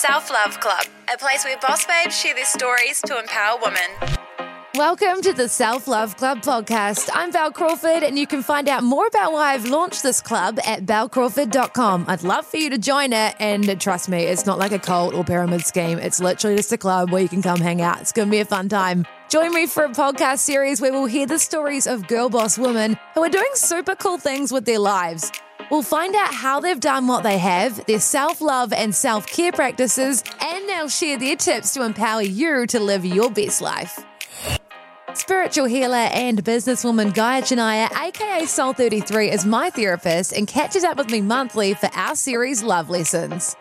Self 0.00 0.30
Love 0.30 0.60
Club, 0.60 0.84
a 1.12 1.18
place 1.18 1.44
where 1.44 1.58
boss 1.58 1.84
babes 1.84 2.16
share 2.16 2.32
their 2.32 2.44
stories 2.44 3.02
to 3.02 3.18
empower 3.18 3.58
women. 3.60 3.80
Welcome 4.76 5.20
to 5.22 5.32
the 5.32 5.48
Self 5.48 5.88
Love 5.88 6.16
Club 6.16 6.38
podcast. 6.40 7.10
I'm 7.12 7.32
Bel 7.32 7.50
Crawford, 7.50 8.04
and 8.04 8.16
you 8.16 8.24
can 8.24 8.44
find 8.44 8.68
out 8.68 8.84
more 8.84 9.08
about 9.08 9.32
why 9.32 9.54
I've 9.54 9.64
launched 9.64 10.04
this 10.04 10.20
club 10.20 10.60
at 10.64 10.86
belcrawford.com. 10.86 12.04
I'd 12.06 12.22
love 12.22 12.46
for 12.46 12.58
you 12.58 12.70
to 12.70 12.78
join 12.78 13.12
it, 13.12 13.34
and 13.40 13.80
trust 13.80 14.08
me, 14.08 14.22
it's 14.22 14.46
not 14.46 14.56
like 14.56 14.70
a 14.70 14.78
cult 14.78 15.14
or 15.14 15.24
pyramid 15.24 15.66
scheme. 15.66 15.98
It's 15.98 16.20
literally 16.20 16.58
just 16.58 16.70
a 16.70 16.78
club 16.78 17.10
where 17.10 17.20
you 17.20 17.28
can 17.28 17.42
come 17.42 17.58
hang 17.58 17.82
out. 17.82 18.00
It's 18.00 18.12
going 18.12 18.28
to 18.28 18.30
be 18.30 18.38
a 18.38 18.44
fun 18.44 18.68
time. 18.68 19.04
Join 19.28 19.52
me 19.52 19.66
for 19.66 19.84
a 19.84 19.90
podcast 19.90 20.38
series 20.38 20.80
where 20.80 20.90
we'll 20.90 21.04
hear 21.04 21.26
the 21.26 21.38
stories 21.38 21.86
of 21.86 22.06
girl 22.08 22.30
boss 22.30 22.56
women 22.56 22.96
who 23.12 23.22
are 23.22 23.28
doing 23.28 23.50
super 23.52 23.94
cool 23.94 24.16
things 24.16 24.50
with 24.50 24.64
their 24.64 24.78
lives. 24.78 25.30
We'll 25.70 25.82
find 25.82 26.14
out 26.14 26.32
how 26.32 26.60
they've 26.60 26.80
done 26.80 27.06
what 27.06 27.24
they 27.24 27.36
have, 27.36 27.84
their 27.84 28.00
self 28.00 28.40
love 28.40 28.72
and 28.72 28.94
self 28.94 29.26
care 29.26 29.52
practices, 29.52 30.24
and 30.40 30.66
they'll 30.66 30.88
share 30.88 31.18
their 31.18 31.36
tips 31.36 31.74
to 31.74 31.84
empower 31.84 32.22
you 32.22 32.66
to 32.68 32.80
live 32.80 33.04
your 33.04 33.30
best 33.30 33.60
life. 33.60 34.02
Spiritual 35.12 35.66
healer 35.66 36.08
and 36.14 36.42
businesswoman 36.42 37.12
Gaia 37.12 37.42
Chinniah, 37.42 37.90
aka 38.00 38.46
Soul 38.46 38.72
33, 38.72 39.30
is 39.30 39.44
my 39.44 39.68
therapist 39.68 40.32
and 40.32 40.46
catches 40.46 40.84
up 40.84 40.96
with 40.96 41.10
me 41.10 41.20
monthly 41.20 41.74
for 41.74 41.90
our 41.92 42.14
series 42.14 42.62
Love 42.62 42.88
Lessons. 42.88 43.54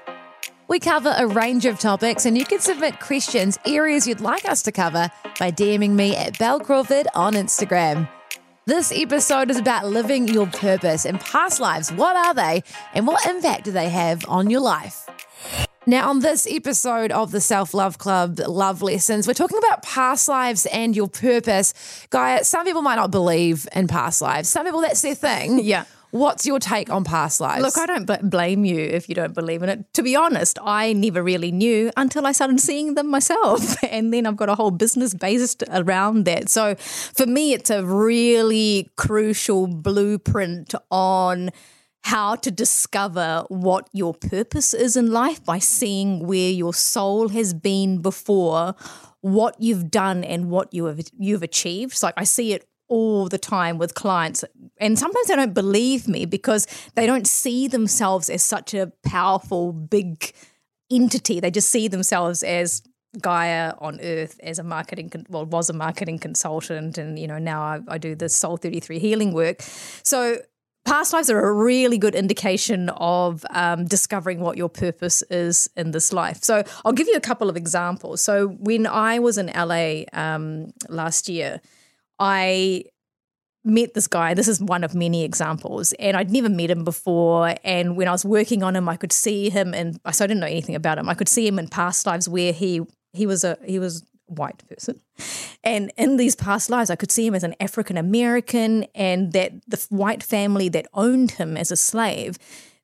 We 0.70 0.80
cover 0.80 1.16
a 1.18 1.26
range 1.26 1.66
of 1.66 1.80
topics, 1.80 2.26
and 2.26 2.38
you 2.38 2.44
can 2.44 2.60
submit 2.60 3.00
questions, 3.00 3.58
areas 3.66 4.06
you'd 4.06 4.20
like 4.20 4.44
us 4.44 4.62
to 4.64 4.72
cover, 4.73 5.10
by 5.40 5.50
DMing 5.50 5.92
me 5.92 6.14
at 6.14 6.38
Bel 6.38 6.60
Crawford 6.60 7.08
on 7.16 7.36
Instagram. 7.36 8.10
This 8.66 8.92
episode 8.94 9.50
is 9.50 9.56
about 9.56 9.86
living 9.86 10.28
your 10.28 10.48
purpose 10.48 11.06
and 11.06 11.22
past 11.22 11.62
lives. 11.62 11.90
What 11.94 12.18
are 12.18 12.34
they, 12.34 12.64
and 12.94 13.08
what 13.08 13.26
impact 13.26 13.64
do 13.64 13.72
they 13.72 13.88
have 13.88 14.26
on 14.28 14.50
your 14.50 14.60
life? 14.60 15.08
Now, 15.86 16.10
on 16.10 16.20
this 16.20 16.45
episode 16.52 17.14
of 17.14 17.32
the 17.32 17.40
Self 17.40 17.73
Love 17.73 17.98
Club 17.98 18.38
Love 18.45 18.82
Lessons, 18.82 19.26
we're 19.26 19.36
talking 19.36 19.60
about 19.60 19.84
past 19.84 20.28
lives 20.28 20.66
and 20.66 20.98
your 20.98 21.08
purpose. 21.08 21.73
Gaia, 22.10 22.44
some 22.44 22.66
people 22.66 22.82
might 22.82 22.95
not 22.95 23.10
believe 23.10 23.70
in 23.73 23.88
past 23.88 24.22
lives. 24.22 24.50
Some 24.50 24.66
people, 24.66 24.82
that's 24.82 25.02
their 25.02 25.16
thing. 25.16 25.64
Yeah. 25.64 25.86
What's 26.18 26.46
your 26.46 26.60
take 26.60 26.90
on 26.90 27.04
past 27.04 27.40
lives? 27.40 27.62
Look, 27.62 27.78
I 27.78 27.86
don't 27.86 28.06
bl- 28.06 28.28
blame 28.28 28.66
you 28.66 28.80
if 28.80 29.08
you 29.08 29.14
don't 29.14 29.36
believe 29.36 29.62
in 29.62 29.70
it. 29.70 29.94
To 29.94 30.02
be 30.02 30.16
honest, 30.16 30.58
I 30.64 30.94
never 30.94 31.22
really 31.22 31.52
knew 31.52 31.92
until 31.96 32.26
I 32.26 32.32
started 32.32 32.60
seeing 32.60 32.96
them 32.96 33.08
myself. 33.08 33.76
And 33.98 34.14
then 34.14 34.26
I've 34.26 34.36
got 34.36 34.50
a 34.50 34.56
whole 34.56 34.72
business 34.72 35.14
based 35.14 35.64
around 35.70 36.26
that. 36.26 36.50
So 36.50 36.76
for 36.76 37.26
me, 37.26 37.54
it's 37.54 37.70
a 37.70 37.84
really 37.86 38.90
crucial 38.95 39.68
blueprint 39.68 40.76
on 40.92 41.52
how 42.02 42.36
to 42.36 42.52
discover 42.52 43.44
what 43.50 43.90
your 43.94 44.14
purpose 44.14 44.73
is 44.73 44.95
in 44.95 45.12
life 45.12 45.44
by 45.44 45.60
seeing 45.60 46.26
where 46.26 46.52
your 46.52 46.73
soul 46.73 47.30
has 47.30 47.54
been 47.54 48.02
before, 48.02 48.76
what 49.22 49.56
you've 49.60 49.90
done 49.92 50.23
and 50.23 50.50
what 50.50 50.73
you 50.73 50.86
have 50.86 51.02
you've 51.17 51.44
achieved. 51.44 51.94
So 51.98 52.08
like 52.08 52.16
I 52.17 52.23
see 52.23 52.54
it 52.54 52.67
all 52.89 53.27
the 53.27 53.37
time 53.37 53.77
with 53.77 53.93
clients 53.93 54.43
and 54.77 54.98
sometimes 54.98 55.27
they 55.27 55.36
don't 55.36 55.53
believe 55.53 56.08
me 56.08 56.25
because 56.25 56.67
they 56.95 57.05
don't 57.05 57.27
see 57.27 57.67
themselves 57.67 58.30
as 58.30 58.43
such 58.43 58.73
a 58.73 58.92
powerful 59.03 59.73
big 59.73 60.33
entity. 60.92 61.39
They 61.39 61.52
just 61.52 61.70
see 61.70 61.87
themselves 61.87 62.43
as 62.43 62.81
Gaia 63.21 63.73
on 63.80 63.99
Earth 64.02 64.39
as 64.43 64.59
a 64.59 64.64
marketing, 64.64 65.11
well, 65.30 65.45
was 65.45 65.70
a 65.70 65.73
marketing 65.73 66.20
consultant, 66.20 66.98
and 66.98 67.17
you 67.17 67.27
know 67.27 67.39
now 67.39 67.61
I, 67.61 67.80
I 67.87 67.98
do 67.98 68.15
the 68.15 68.30
Soul 68.30 68.58
Thirty 68.58 68.80
Three 68.80 68.99
healing 68.99 69.33
work. 69.33 69.61
So 70.04 70.39
past 70.86 71.14
lives 71.14 71.30
are 71.30 71.39
a 71.39 71.54
really 71.54 71.98
good 71.98 72.15
indication 72.15 72.89
of 72.89 73.45
um, 73.49 73.86
discovering 73.86 74.39
what 74.39 74.58
your 74.58 74.69
purpose 74.69 75.21
is 75.30 75.69
in 75.75 75.92
this 75.92 76.14
life. 76.14 76.43
So 76.43 76.64
I'll 76.86 76.93
give 76.93 77.08
you 77.08 77.15
a 77.15 77.21
couple 77.21 77.49
of 77.49 77.58
examples. 77.58 78.21
So 78.21 78.48
when 78.48 78.86
I 78.86 79.19
was 79.19 79.37
in 79.37 79.48
LA 79.48 80.04
um, 80.14 80.71
last 80.87 81.27
year, 81.27 81.59
I 82.20 82.86
met 83.64 83.94
this 83.94 84.08
guy. 84.08 84.33
This 84.33 84.48
is 84.48 84.61
one 84.61 84.83
of 84.83 84.95
many 84.95 85.23
examples, 85.23 85.94
and 85.94 86.16
I'd 86.16 86.32
never 86.32 86.50
met 86.50 86.70
him 86.70 86.83
before. 86.83 87.55
And 87.64 87.98
when 87.98 88.08
I 88.08 88.11
was 88.11 88.26
working 88.26 88.64
on 88.64 88.76
him, 88.76 88.88
I 88.89 88.95
could 88.95 89.11
see 89.11 89.50
him, 89.50 89.73
and 89.73 90.00
so 90.11 90.23
I 90.23 90.28
didn't 90.28 90.39
know 90.39 90.48
anything 90.48 90.76
about 90.76 90.98
him. 90.98 91.10
I 91.10 91.14
could 91.14 91.30
see 91.30 91.48
him 91.48 91.60
in 91.60 91.67
past 91.67 92.05
lives 92.05 92.28
where 92.28 92.54
he 92.54 92.82
he 93.14 93.26
was 93.26 93.44
a 93.44 93.58
he 93.66 93.80
was 93.80 94.04
white 94.26 94.64
person, 94.67 95.02
and 95.64 95.92
in 95.98 96.17
these 96.17 96.36
past 96.36 96.70
lives, 96.70 96.89
I 96.89 96.95
could 96.95 97.11
see 97.11 97.28
him 97.28 97.36
as 97.36 97.44
an 97.44 97.55
African 97.60 97.98
American, 97.98 98.86
and 98.95 99.34
that 99.34 99.54
the 99.67 99.86
white 99.89 100.23
family 100.23 100.70
that 100.70 100.88
owned 100.94 101.32
him 101.32 101.58
as 101.58 101.72
a 101.72 101.78
slave, 101.78 102.38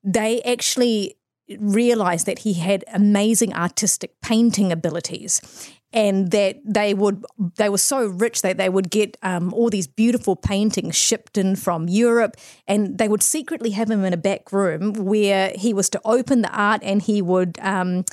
they 0.03 0.41
actually 0.43 1.15
realized 1.59 2.25
that 2.25 2.39
he 2.39 2.53
had 2.53 2.85
amazing 2.93 3.53
artistic 3.53 4.19
painting 4.21 4.71
abilities 4.71 5.41
and 5.93 6.31
that 6.31 6.59
they 6.65 6.93
would 6.93 7.23
they 7.55 7.69
were 7.69 7.77
so 7.77 8.07
rich 8.07 8.41
that 8.41 8.57
they 8.57 8.67
would 8.67 8.89
get 8.89 9.17
um, 9.21 9.53
all 9.53 9.69
these 9.69 9.87
beautiful 9.87 10.35
paintings 10.35 10.95
shipped 10.95 11.37
in 11.37 11.55
from 11.55 11.87
Europe, 11.87 12.35
and 12.67 12.97
they 12.97 13.07
would 13.07 13.23
secretly 13.23 13.69
have 13.71 13.89
him 13.89 14.03
in 14.03 14.11
a 14.11 14.17
back 14.17 14.51
room 14.51 14.93
where 14.93 15.53
he 15.55 15.73
was 15.73 15.89
to 15.91 16.01
open 16.03 16.41
the 16.41 16.51
art 16.51 16.81
and 16.83 17.03
he 17.03 17.21
would. 17.21 17.57
Um, 17.61 18.05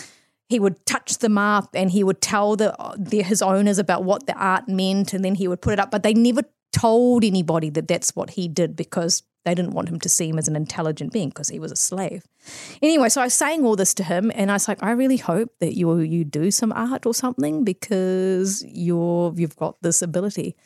he 0.48 0.58
would 0.58 0.84
touch 0.84 1.18
them 1.18 1.38
up 1.38 1.70
and 1.74 1.92
he 1.92 2.02
would 2.02 2.20
tell 2.20 2.56
the, 2.56 2.74
the 2.98 3.22
his 3.22 3.40
owners 3.40 3.78
about 3.78 4.02
what 4.02 4.26
the 4.26 4.34
art 4.34 4.68
meant 4.68 5.12
and 5.12 5.24
then 5.24 5.36
he 5.36 5.46
would 5.46 5.62
put 5.62 5.74
it 5.74 5.78
up 5.78 5.92
but 5.92 6.02
they 6.02 6.12
never 6.12 6.42
told 6.72 7.24
anybody 7.24 7.70
that 7.70 7.88
that's 7.88 8.14
what 8.14 8.30
he 8.30 8.48
did 8.48 8.76
because 8.76 9.22
they 9.44 9.54
didn't 9.54 9.72
want 9.72 9.88
him 9.88 9.98
to 10.00 10.08
see 10.08 10.28
him 10.28 10.38
as 10.38 10.48
an 10.48 10.56
intelligent 10.56 11.12
being 11.12 11.30
because 11.30 11.48
he 11.48 11.58
was 11.58 11.72
a 11.72 11.76
slave. 11.76 12.24
Anyway, 12.82 13.08
so 13.08 13.20
I 13.20 13.24
was 13.24 13.34
saying 13.34 13.64
all 13.64 13.76
this 13.76 13.94
to 13.94 14.04
him, 14.04 14.30
and 14.34 14.50
I 14.50 14.54
was 14.54 14.68
like, 14.68 14.82
I 14.82 14.90
really 14.90 15.16
hope 15.16 15.50
that 15.60 15.76
you 15.76 15.98
you 16.00 16.24
do 16.24 16.50
some 16.50 16.72
art 16.72 17.06
or 17.06 17.14
something 17.14 17.64
because 17.64 18.64
you're 18.66 19.32
you've 19.36 19.56
got 19.56 19.80
this 19.82 20.02
ability. 20.02 20.56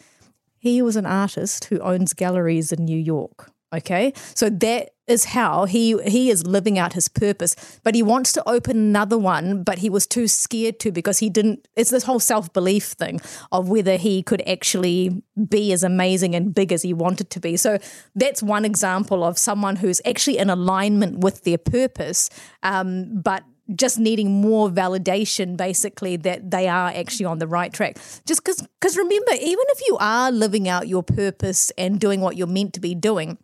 He 0.59 0.83
was 0.83 0.97
an 0.97 1.07
artist 1.07 1.67
who 1.67 1.79
owns 1.81 2.15
galleries 2.15 2.73
in 2.73 2.85
New 2.85 2.99
York. 2.99 3.51
Okay, 3.73 4.13
so 4.35 4.51
that 4.51 4.91
is 5.07 5.27
how 5.27 5.67
he 5.67 5.99
he 6.05 6.31
is 6.31 6.47
living 6.47 6.79
out 6.79 6.95
his 6.95 7.09
purpose. 7.09 7.81
But 7.83 7.95
he 7.95 8.03
wants 8.03 8.33
to 8.33 8.49
open 8.49 8.77
another 8.77 9.19
one, 9.19 9.63
but 9.63 9.79
he 9.79 9.91
was 9.91 10.07
too 10.07 10.29
scared 10.29 10.81
to 10.81 10.93
because 10.93 11.19
he 11.19 11.29
didn't. 11.29 11.69
It's 11.77 11.91
this 11.91 12.05
whole 12.05 12.21
self 12.21 12.53
belief 12.53 12.85
thing 12.85 13.21
of 13.53 13.69
whether 13.69 13.97
he 13.97 14.23
could 14.23 14.43
actually 14.47 15.23
be 15.49 15.73
as 15.73 15.83
amazing 15.83 16.35
and 16.35 16.55
big 16.55 16.73
as 16.73 16.83
he 16.83 16.95
wanted 16.95 17.31
to 17.31 17.41
be. 17.41 17.57
So 17.57 17.79
that's 18.15 18.43
one 18.43 18.65
example 18.65 19.25
of 19.25 19.39
someone 19.39 19.77
who's 19.77 20.01
actually 20.07 20.39
in 20.39 20.51
alignment 20.51 21.19
with 21.19 21.45
their 21.45 21.59
purpose, 21.59 22.31
um, 22.63 23.21
but 23.21 23.45
just 23.75 23.99
needing 23.99 24.31
more 24.31 24.69
validation 24.69 25.57
basically 25.57 26.17
that 26.17 26.51
they 26.51 26.69
are 26.69 26.89
actually 26.89 27.25
on 27.25 27.39
the 27.39 27.47
right 27.47 27.73
track 27.73 27.97
just 28.27 28.45
because 28.45 28.61
because 28.79 28.97
remember 28.99 29.33
even 29.33 29.65
if 29.69 29.81
you 29.89 29.97
are 30.01 30.31
living 30.31 30.69
out 30.69 30.87
your 30.87 31.03
purpose 31.03 31.73
and 31.79 31.99
doing 31.99 32.21
what 32.21 32.37
you're 32.37 32.47
meant 32.47 32.75
to 32.75 32.81
be 32.81 32.95
doing 32.95 33.39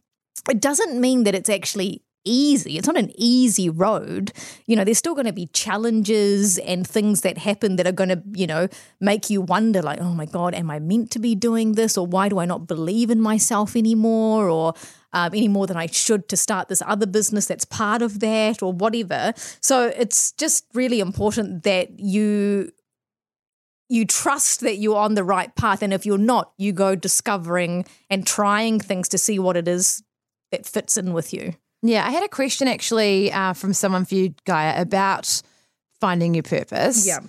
it 0.48 0.60
doesn't 0.60 1.00
mean 1.00 1.24
that 1.24 1.34
it's 1.34 1.50
actually 1.50 2.02
easy. 2.24 2.76
It's 2.76 2.86
not 2.86 2.98
an 2.98 3.12
easy 3.14 3.68
road. 3.70 4.32
You 4.66 4.76
know, 4.76 4.84
there's 4.84 4.98
still 4.98 5.14
going 5.14 5.26
to 5.26 5.32
be 5.32 5.46
challenges 5.46 6.58
and 6.58 6.86
things 6.86 7.22
that 7.22 7.38
happen 7.38 7.76
that 7.76 7.86
are 7.86 7.92
going 7.92 8.10
to, 8.10 8.22
you 8.34 8.46
know, 8.46 8.68
make 9.00 9.30
you 9.30 9.40
wonder 9.40 9.80
like, 9.82 10.00
oh 10.00 10.12
my 10.12 10.26
God, 10.26 10.54
am 10.54 10.70
I 10.70 10.78
meant 10.78 11.10
to 11.12 11.18
be 11.18 11.34
doing 11.34 11.72
this? 11.72 11.96
Or 11.96 12.06
why 12.06 12.28
do 12.28 12.38
I 12.38 12.44
not 12.44 12.66
believe 12.66 13.10
in 13.10 13.20
myself 13.20 13.74
anymore? 13.74 14.48
Or 14.48 14.74
um, 15.12 15.32
any 15.34 15.48
more 15.48 15.66
than 15.66 15.76
I 15.76 15.86
should 15.86 16.28
to 16.28 16.36
start 16.36 16.68
this 16.68 16.82
other 16.86 17.06
business 17.06 17.46
that's 17.46 17.64
part 17.64 18.02
of 18.02 18.20
that 18.20 18.62
or 18.62 18.72
whatever. 18.72 19.32
So 19.60 19.86
it's 19.88 20.32
just 20.32 20.66
really 20.74 21.00
important 21.00 21.62
that 21.64 21.98
you 21.98 22.72
you 23.88 24.06
trust 24.06 24.60
that 24.60 24.76
you're 24.76 24.96
on 24.96 25.14
the 25.14 25.24
right 25.24 25.52
path 25.56 25.82
and 25.82 25.92
if 25.92 26.06
you're 26.06 26.16
not 26.16 26.52
you 26.58 26.72
go 26.72 26.94
discovering 26.94 27.84
and 28.08 28.24
trying 28.24 28.78
things 28.78 29.08
to 29.08 29.18
see 29.18 29.36
what 29.36 29.56
it 29.56 29.66
is 29.66 30.04
that 30.50 30.66
fits 30.66 30.96
in 30.96 31.12
with 31.12 31.32
you 31.32 31.54
Yeah, 31.82 32.06
I 32.06 32.10
had 32.10 32.24
a 32.24 32.28
question 32.28 32.68
actually 32.68 33.32
uh, 33.32 33.54
from 33.54 33.72
someone 33.72 34.04
for 34.04 34.14
you, 34.14 34.34
Gaia, 34.44 34.80
about 34.80 35.42
finding 36.00 36.34
your 36.34 36.42
purpose. 36.42 37.06
Yeah. 37.06 37.20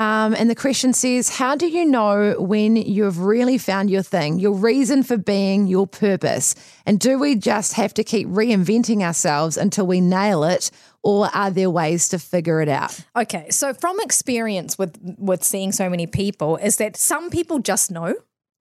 Um, 0.00 0.34
and 0.34 0.50
the 0.50 0.56
question 0.56 0.92
says, 0.92 1.28
How 1.28 1.54
do 1.54 1.68
you 1.68 1.84
know 1.84 2.34
when 2.40 2.74
you've 2.74 3.20
really 3.20 3.58
found 3.58 3.90
your 3.90 4.02
thing, 4.02 4.40
your 4.40 4.52
reason 4.52 5.04
for 5.04 5.16
being, 5.16 5.68
your 5.68 5.86
purpose? 5.86 6.56
And 6.84 6.98
do 6.98 7.16
we 7.16 7.36
just 7.36 7.74
have 7.74 7.94
to 7.94 8.04
keep 8.04 8.26
reinventing 8.26 9.02
ourselves 9.02 9.56
until 9.56 9.86
we 9.86 10.00
nail 10.00 10.42
it? 10.42 10.70
Or 11.04 11.28
are 11.32 11.50
there 11.50 11.70
ways 11.70 12.08
to 12.08 12.18
figure 12.18 12.60
it 12.60 12.68
out? 12.68 12.98
Okay, 13.14 13.48
so 13.50 13.72
from 13.72 14.00
experience 14.00 14.76
with 14.76 14.98
with 15.18 15.44
seeing 15.44 15.70
so 15.70 15.88
many 15.88 16.08
people, 16.08 16.56
is 16.56 16.76
that 16.76 16.96
some 16.96 17.30
people 17.30 17.60
just 17.60 17.90
know. 17.92 18.16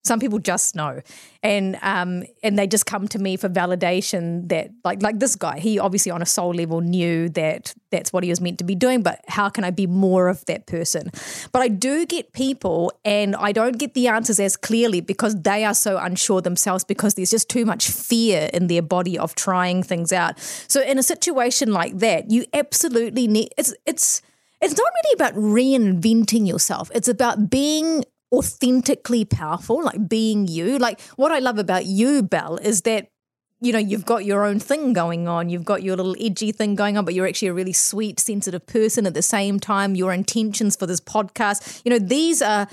Some 0.05 0.19
people 0.19 0.39
just 0.39 0.75
know, 0.75 1.01
and 1.41 1.77
um, 1.81 2.23
and 2.43 2.59
they 2.59 2.67
just 2.67 2.85
come 2.85 3.07
to 3.07 3.19
me 3.19 3.37
for 3.37 3.47
validation 3.47 4.49
that 4.49 4.71
like 4.83 5.01
like 5.01 5.19
this 5.19 5.37
guy, 5.37 5.59
he 5.59 5.79
obviously 5.79 6.11
on 6.11 6.21
a 6.21 6.25
soul 6.25 6.53
level 6.53 6.81
knew 6.81 7.29
that 7.29 7.73
that's 7.89 8.11
what 8.11 8.23
he 8.23 8.29
was 8.29 8.41
meant 8.41 8.57
to 8.57 8.65
be 8.65 8.75
doing. 8.75 9.01
But 9.01 9.23
how 9.29 9.47
can 9.47 9.63
I 9.63 9.71
be 9.71 9.87
more 9.87 10.27
of 10.27 10.45
that 10.45 10.65
person? 10.65 11.09
But 11.53 11.61
I 11.61 11.69
do 11.69 12.05
get 12.05 12.33
people, 12.33 12.91
and 13.05 13.33
I 13.37 13.53
don't 13.53 13.77
get 13.77 13.93
the 13.93 14.09
answers 14.09 14.41
as 14.41 14.57
clearly 14.57 14.99
because 14.99 15.41
they 15.41 15.63
are 15.63 15.73
so 15.73 15.97
unsure 15.97 16.41
themselves 16.41 16.83
because 16.83 17.13
there's 17.13 17.31
just 17.31 17.47
too 17.47 17.65
much 17.65 17.89
fear 17.89 18.49
in 18.53 18.67
their 18.67 18.81
body 18.81 19.17
of 19.17 19.35
trying 19.35 19.83
things 19.83 20.11
out. 20.11 20.37
So 20.67 20.81
in 20.81 20.99
a 20.99 21.03
situation 21.03 21.71
like 21.71 21.99
that, 21.99 22.29
you 22.29 22.45
absolutely 22.53 23.27
need 23.27 23.53
it's 23.57 23.73
it's 23.85 24.21
it's 24.63 24.77
not 24.77 24.91
really 25.03 25.13
about 25.15 25.33
reinventing 25.35 26.47
yourself. 26.47 26.89
It's 26.95 27.09
about 27.09 27.49
being 27.49 28.05
authentically 28.33 29.23
powerful, 29.23 29.83
like 29.83 30.09
being 30.09 30.47
you. 30.47 30.77
Like 30.77 30.99
what 31.15 31.31
I 31.31 31.39
love 31.39 31.59
about 31.59 31.85
you, 31.85 32.23
Bel, 32.23 32.57
is 32.57 32.81
that 32.81 33.09
you 33.61 33.71
know 33.71 33.79
you've 33.79 34.05
got 34.05 34.25
your 34.25 34.43
own 34.43 34.59
thing 34.59 34.91
going 34.93 35.27
on. 35.27 35.49
You've 35.49 35.63
got 35.63 35.83
your 35.83 35.95
little 35.95 36.15
edgy 36.19 36.51
thing 36.51 36.75
going 36.75 36.97
on, 36.97 37.05
but 37.05 37.13
you're 37.13 37.27
actually 37.27 37.49
a 37.49 37.53
really 37.53 37.73
sweet, 37.73 38.19
sensitive 38.19 38.65
person 38.65 39.05
at 39.05 39.13
the 39.13 39.21
same 39.21 39.59
time. 39.59 39.95
Your 39.95 40.11
intentions 40.11 40.75
for 40.75 40.85
this 40.85 40.99
podcast, 40.99 41.81
you 41.85 41.91
know, 41.91 41.99
these 41.99 42.41
are 42.41 42.67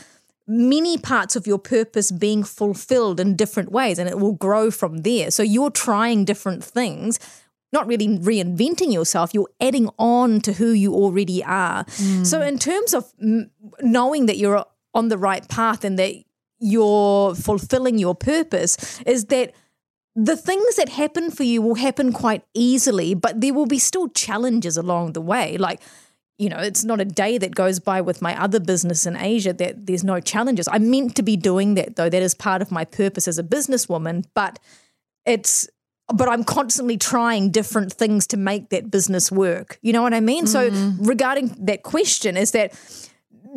many 0.46 0.98
parts 0.98 1.36
of 1.36 1.46
your 1.46 1.58
purpose 1.58 2.10
being 2.10 2.42
fulfilled 2.42 3.20
in 3.20 3.36
different 3.36 3.70
ways 3.70 4.00
and 4.00 4.08
it 4.08 4.18
will 4.18 4.32
grow 4.32 4.68
from 4.68 4.98
there. 4.98 5.30
So 5.30 5.44
you're 5.44 5.70
trying 5.70 6.24
different 6.24 6.64
things 6.64 7.20
not 7.72 7.86
really 7.86 8.08
reinventing 8.08 8.92
yourself, 8.92 9.32
you're 9.32 9.50
adding 9.60 9.88
on 9.98 10.40
to 10.40 10.54
who 10.54 10.70
you 10.70 10.92
already 10.94 11.44
are. 11.44 11.84
So, 12.24 12.42
in 12.42 12.58
terms 12.58 12.94
of 12.94 13.12
mm, 13.22 13.48
knowing 13.80 14.26
that 14.26 14.38
you're 14.38 14.64
on 14.94 15.08
the 15.08 15.18
right 15.18 15.48
path 15.48 15.84
and 15.84 15.98
that 15.98 16.14
you're 16.58 17.34
fulfilling 17.34 17.98
your 17.98 18.14
purpose, 18.14 19.00
is 19.06 19.26
that 19.26 19.52
the 20.14 20.36
things 20.36 20.76
that 20.76 20.88
happen 20.88 21.30
for 21.30 21.44
you 21.44 21.62
will 21.62 21.76
happen 21.76 22.12
quite 22.12 22.42
easily, 22.54 23.14
but 23.14 23.40
there 23.40 23.54
will 23.54 23.66
be 23.66 23.78
still 23.78 24.08
challenges 24.08 24.76
along 24.76 25.12
the 25.12 25.20
way. 25.20 25.56
Like, 25.56 25.80
you 26.38 26.48
know, 26.48 26.58
it's 26.58 26.84
not 26.84 27.00
a 27.00 27.04
day 27.04 27.38
that 27.38 27.54
goes 27.54 27.78
by 27.78 28.00
with 28.00 28.20
my 28.20 28.40
other 28.40 28.60
business 28.60 29.06
in 29.06 29.16
Asia 29.16 29.52
that 29.52 29.86
there's 29.86 30.02
no 30.02 30.20
challenges. 30.20 30.68
I'm 30.70 30.90
meant 30.90 31.14
to 31.16 31.22
be 31.22 31.36
doing 31.36 31.74
that 31.74 31.96
though. 31.96 32.08
That 32.08 32.22
is 32.22 32.34
part 32.34 32.62
of 32.62 32.70
my 32.70 32.84
purpose 32.84 33.28
as 33.28 33.38
a 33.38 33.42
businesswoman, 33.42 34.24
but 34.34 34.58
it's 35.26 35.68
but 36.12 36.28
I'm 36.28 36.42
constantly 36.42 36.96
trying 36.96 37.50
different 37.50 37.92
things 37.92 38.26
to 38.28 38.36
make 38.36 38.70
that 38.70 38.90
business 38.90 39.30
work. 39.30 39.78
You 39.80 39.92
know 39.92 40.02
what 40.02 40.14
I 40.14 40.20
mean? 40.20 40.46
So 40.46 40.70
mm-hmm. 40.70 41.04
regarding 41.04 41.54
that 41.66 41.84
question 41.84 42.36
is 42.36 42.50
that 42.50 42.72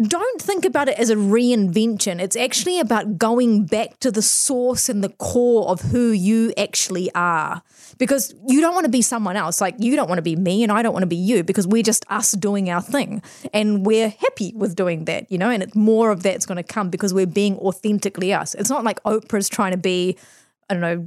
don't 0.02 0.42
think 0.42 0.66
about 0.66 0.90
it 0.90 0.98
as 0.98 1.10
a 1.10 1.16
reinvention. 1.16 2.20
It's 2.20 2.36
actually 2.36 2.80
about 2.80 3.18
going 3.18 3.66
back 3.66 4.00
to 4.00 4.12
the 4.12 4.22
source 4.22 4.90
and 4.90 5.04
the 5.04 5.10
core 5.10 5.70
of 5.70 5.82
who 5.82 6.12
you 6.12 6.54
actually 6.58 7.14
are. 7.14 7.62
Because 7.98 8.34
you 8.48 8.60
don't 8.60 8.74
want 8.74 8.86
to 8.86 8.92
be 8.92 9.02
someone 9.02 9.36
else. 9.36 9.62
Like 9.62 9.76
you 9.78 9.96
don't 9.96 10.08
want 10.08 10.18
to 10.18 10.24
be 10.24 10.36
me 10.36 10.64
and 10.64 10.72
I 10.72 10.82
don't 10.82 10.94
want 10.94 11.04
to 11.04 11.08
be 11.08 11.16
you 11.16 11.44
because 11.44 11.68
we're 11.68 11.84
just 11.84 12.06
us 12.10 12.32
doing 12.32 12.70
our 12.70 12.82
thing. 12.82 13.22
And 13.54 13.86
we're 13.86 14.10
happy 14.10 14.54
with 14.56 14.76
doing 14.76 15.06
that, 15.06 15.32
you 15.32 15.38
know, 15.38 15.50
and 15.50 15.62
it's 15.62 15.76
more 15.76 16.10
of 16.10 16.24
that's 16.24 16.46
going 16.46 16.58
to 16.58 16.64
come 16.64 16.90
because 16.90 17.14
we're 17.14 17.28
being 17.28 17.58
authentically 17.58 18.34
us. 18.34 18.56
It's 18.56 18.70
not 18.70 18.84
like 18.84 19.02
Oprah's 19.04 19.48
trying 19.48 19.72
to 19.72 19.78
be, 19.78 20.18
I 20.70 20.74
don't 20.74 20.82
know, 20.82 21.06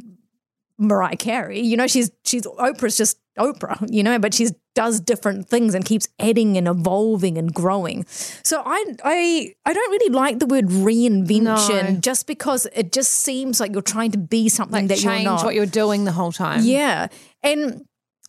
Mariah 0.78 1.16
Carey. 1.16 1.60
You 1.60 1.76
know, 1.76 1.86
she's 1.86 2.10
she's 2.24 2.42
Oprah's 2.42 2.96
just 2.96 3.18
Oprah, 3.38 3.86
you 3.92 4.02
know, 4.02 4.18
but 4.18 4.34
she 4.34 4.48
does 4.74 5.00
different 5.00 5.48
things 5.48 5.74
and 5.74 5.84
keeps 5.84 6.06
adding 6.18 6.56
and 6.56 6.66
evolving 6.68 7.38
and 7.38 7.52
growing. 7.52 8.04
So 8.08 8.62
I 8.64 8.84
I 9.04 9.54
I 9.64 9.72
don't 9.72 9.90
really 9.90 10.12
like 10.14 10.38
the 10.38 10.46
word 10.46 10.66
reinvention 10.66 11.94
No. 11.94 12.00
just 12.00 12.26
because 12.26 12.66
it 12.74 12.92
just 12.92 13.10
seems 13.12 13.60
like 13.60 13.72
you're 13.72 13.82
trying 13.82 14.10
to 14.12 14.18
be 14.18 14.48
something 14.48 14.82
Like 14.82 14.88
that 14.88 14.98
change 14.98 15.24
you're 15.24 15.32
not. 15.32 15.44
what 15.44 15.54
you're 15.54 15.66
doing 15.66 16.04
the 16.04 16.12
whole 16.12 16.32
time. 16.32 16.60
Yeah. 16.64 17.08
And 17.42 17.84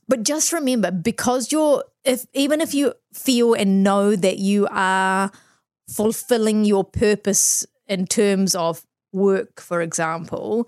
but 0.07 0.24
just 0.24 0.54
remember 0.54 0.92
because 0.92 1.51
you're 1.51 1.83
if 2.06 2.25
even 2.33 2.62
if 2.62 2.74
you 2.74 2.94
feel 3.13 3.54
and 3.54 3.83
know 3.83 4.15
that 4.15 4.38
you 4.39 4.68
are 4.71 5.31
fulfilling 5.89 6.65
your 6.65 6.83
purpose 6.83 7.65
in 7.88 8.06
terms 8.06 8.56
of 8.56 8.83
work 9.13 9.59
for 9.62 9.81
example, 9.81 10.68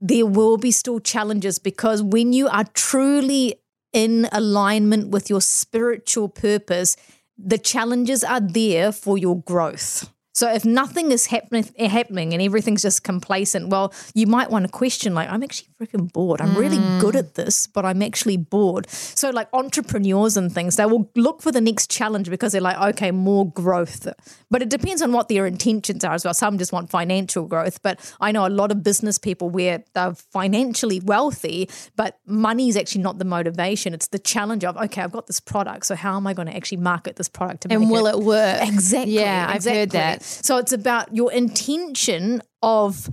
there 0.00 0.24
will 0.26 0.56
be 0.56 0.70
still 0.70 0.98
challenges 1.00 1.58
because 1.58 2.02
when 2.02 2.32
you 2.32 2.48
are 2.48 2.64
truly 2.74 3.59
in 3.92 4.28
alignment 4.32 5.08
with 5.08 5.28
your 5.28 5.40
spiritual 5.40 6.28
purpose, 6.28 6.96
the 7.36 7.58
challenges 7.58 8.22
are 8.22 8.40
there 8.40 8.92
for 8.92 9.18
your 9.18 9.40
growth. 9.42 10.08
So 10.32 10.52
if 10.52 10.64
nothing 10.64 11.10
is 11.10 11.26
happening 11.26 11.68
happening 11.78 12.32
and 12.32 12.42
everything's 12.42 12.82
just 12.82 13.02
complacent, 13.02 13.68
well, 13.68 13.92
you 14.14 14.26
might 14.26 14.50
want 14.50 14.64
to 14.64 14.70
question 14.70 15.14
like 15.14 15.28
I'm 15.28 15.42
actually 15.42 15.68
freaking 15.80 16.12
bored. 16.12 16.40
I'm 16.40 16.56
really 16.56 16.78
good 17.00 17.16
at 17.16 17.32
mm. 17.32 17.34
this, 17.34 17.66
but 17.66 17.84
I'm 17.84 18.02
actually 18.02 18.36
bored. 18.36 18.88
So 18.88 19.30
like 19.30 19.48
entrepreneurs 19.52 20.36
and 20.36 20.52
things, 20.52 20.76
they 20.76 20.86
will 20.86 21.10
look 21.16 21.42
for 21.42 21.50
the 21.50 21.60
next 21.60 21.90
challenge 21.90 22.30
because 22.30 22.52
they're 22.52 22.60
like, 22.60 22.78
okay, 22.94 23.10
more 23.10 23.50
growth. 23.50 24.06
But 24.50 24.62
it 24.62 24.68
depends 24.68 25.02
on 25.02 25.12
what 25.12 25.28
their 25.28 25.46
intentions 25.46 26.04
are 26.04 26.14
as 26.14 26.24
well. 26.24 26.34
Some 26.34 26.58
just 26.58 26.72
want 26.72 26.90
financial 26.90 27.46
growth, 27.46 27.82
but 27.82 27.98
I 28.20 28.32
know 28.32 28.46
a 28.46 28.48
lot 28.48 28.70
of 28.70 28.82
business 28.82 29.18
people 29.18 29.50
where 29.50 29.84
they're 29.94 30.14
financially 30.14 31.00
wealthy, 31.00 31.68
but 31.96 32.18
money 32.26 32.68
is 32.68 32.76
actually 32.76 33.02
not 33.02 33.18
the 33.18 33.24
motivation. 33.24 33.94
It's 33.94 34.08
the 34.08 34.18
challenge 34.18 34.64
of 34.64 34.76
okay, 34.76 35.02
I've 35.02 35.12
got 35.12 35.26
this 35.26 35.40
product, 35.40 35.86
so 35.86 35.96
how 35.96 36.16
am 36.16 36.26
I 36.26 36.34
going 36.34 36.48
to 36.48 36.56
actually 36.56 36.78
market 36.78 37.16
this 37.16 37.28
product 37.28 37.62
to 37.62 37.72
And 37.72 37.90
will 37.90 38.06
it 38.06 38.20
work? 38.20 38.60
Exactly. 38.62 39.14
Yeah, 39.14 39.46
I've 39.48 39.64
heard 39.64 39.90
that. 39.90 40.19
So 40.20 40.58
it's 40.58 40.72
about 40.72 41.14
your 41.14 41.32
intention 41.32 42.42
of 42.62 43.08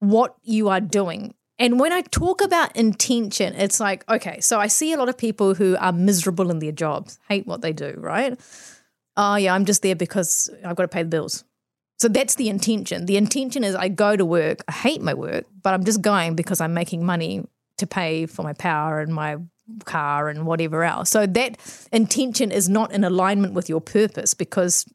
what 0.00 0.36
you 0.42 0.68
are 0.68 0.80
doing. 0.80 1.34
And 1.58 1.80
when 1.80 1.92
I 1.92 2.02
talk 2.02 2.40
about 2.40 2.76
intention, 2.76 3.54
it's 3.54 3.80
like, 3.80 4.08
okay, 4.08 4.40
so 4.40 4.60
I 4.60 4.68
see 4.68 4.92
a 4.92 4.96
lot 4.96 5.08
of 5.08 5.18
people 5.18 5.54
who 5.54 5.76
are 5.78 5.92
miserable 5.92 6.50
in 6.50 6.60
their 6.60 6.72
jobs, 6.72 7.18
hate 7.28 7.46
what 7.46 7.62
they 7.62 7.72
do, 7.72 7.94
right? 7.96 8.38
Oh, 9.16 9.34
yeah, 9.34 9.54
I'm 9.54 9.64
just 9.64 9.82
there 9.82 9.96
because 9.96 10.48
I've 10.64 10.76
got 10.76 10.84
to 10.84 10.88
pay 10.88 11.02
the 11.02 11.08
bills. 11.08 11.44
So 11.98 12.06
that's 12.06 12.36
the 12.36 12.48
intention. 12.48 13.06
The 13.06 13.16
intention 13.16 13.64
is 13.64 13.74
I 13.74 13.88
go 13.88 14.14
to 14.14 14.24
work, 14.24 14.62
I 14.68 14.72
hate 14.72 15.02
my 15.02 15.14
work, 15.14 15.46
but 15.62 15.74
I'm 15.74 15.82
just 15.82 16.00
going 16.00 16.36
because 16.36 16.60
I'm 16.60 16.74
making 16.74 17.04
money 17.04 17.44
to 17.78 17.86
pay 17.88 18.26
for 18.26 18.42
my 18.44 18.52
power 18.52 19.00
and 19.00 19.12
my 19.12 19.38
car 19.84 20.28
and 20.28 20.46
whatever 20.46 20.84
else. 20.84 21.10
So 21.10 21.26
that 21.26 21.58
intention 21.92 22.52
is 22.52 22.68
not 22.68 22.92
in 22.92 23.02
alignment 23.02 23.54
with 23.54 23.68
your 23.68 23.80
purpose 23.80 24.32
because 24.32 24.86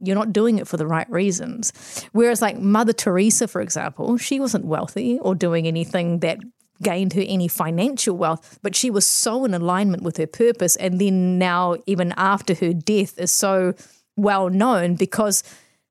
you're 0.00 0.16
not 0.16 0.32
doing 0.32 0.58
it 0.58 0.66
for 0.66 0.76
the 0.76 0.86
right 0.86 1.08
reasons. 1.10 1.72
Whereas, 2.12 2.42
like 2.42 2.58
Mother 2.58 2.92
Teresa, 2.92 3.46
for 3.46 3.60
example, 3.60 4.16
she 4.16 4.40
wasn't 4.40 4.64
wealthy 4.64 5.18
or 5.20 5.34
doing 5.34 5.66
anything 5.66 6.20
that 6.20 6.38
gained 6.82 7.12
her 7.12 7.24
any 7.26 7.48
financial 7.48 8.16
wealth, 8.16 8.58
but 8.62 8.74
she 8.74 8.90
was 8.90 9.06
so 9.06 9.44
in 9.44 9.52
alignment 9.52 10.02
with 10.02 10.16
her 10.16 10.26
purpose. 10.26 10.76
And 10.76 10.98
then 10.98 11.38
now, 11.38 11.76
even 11.86 12.12
after 12.16 12.54
her 12.54 12.72
death, 12.72 13.18
is 13.18 13.32
so 13.32 13.74
well 14.16 14.48
known 14.48 14.94
because 14.94 15.42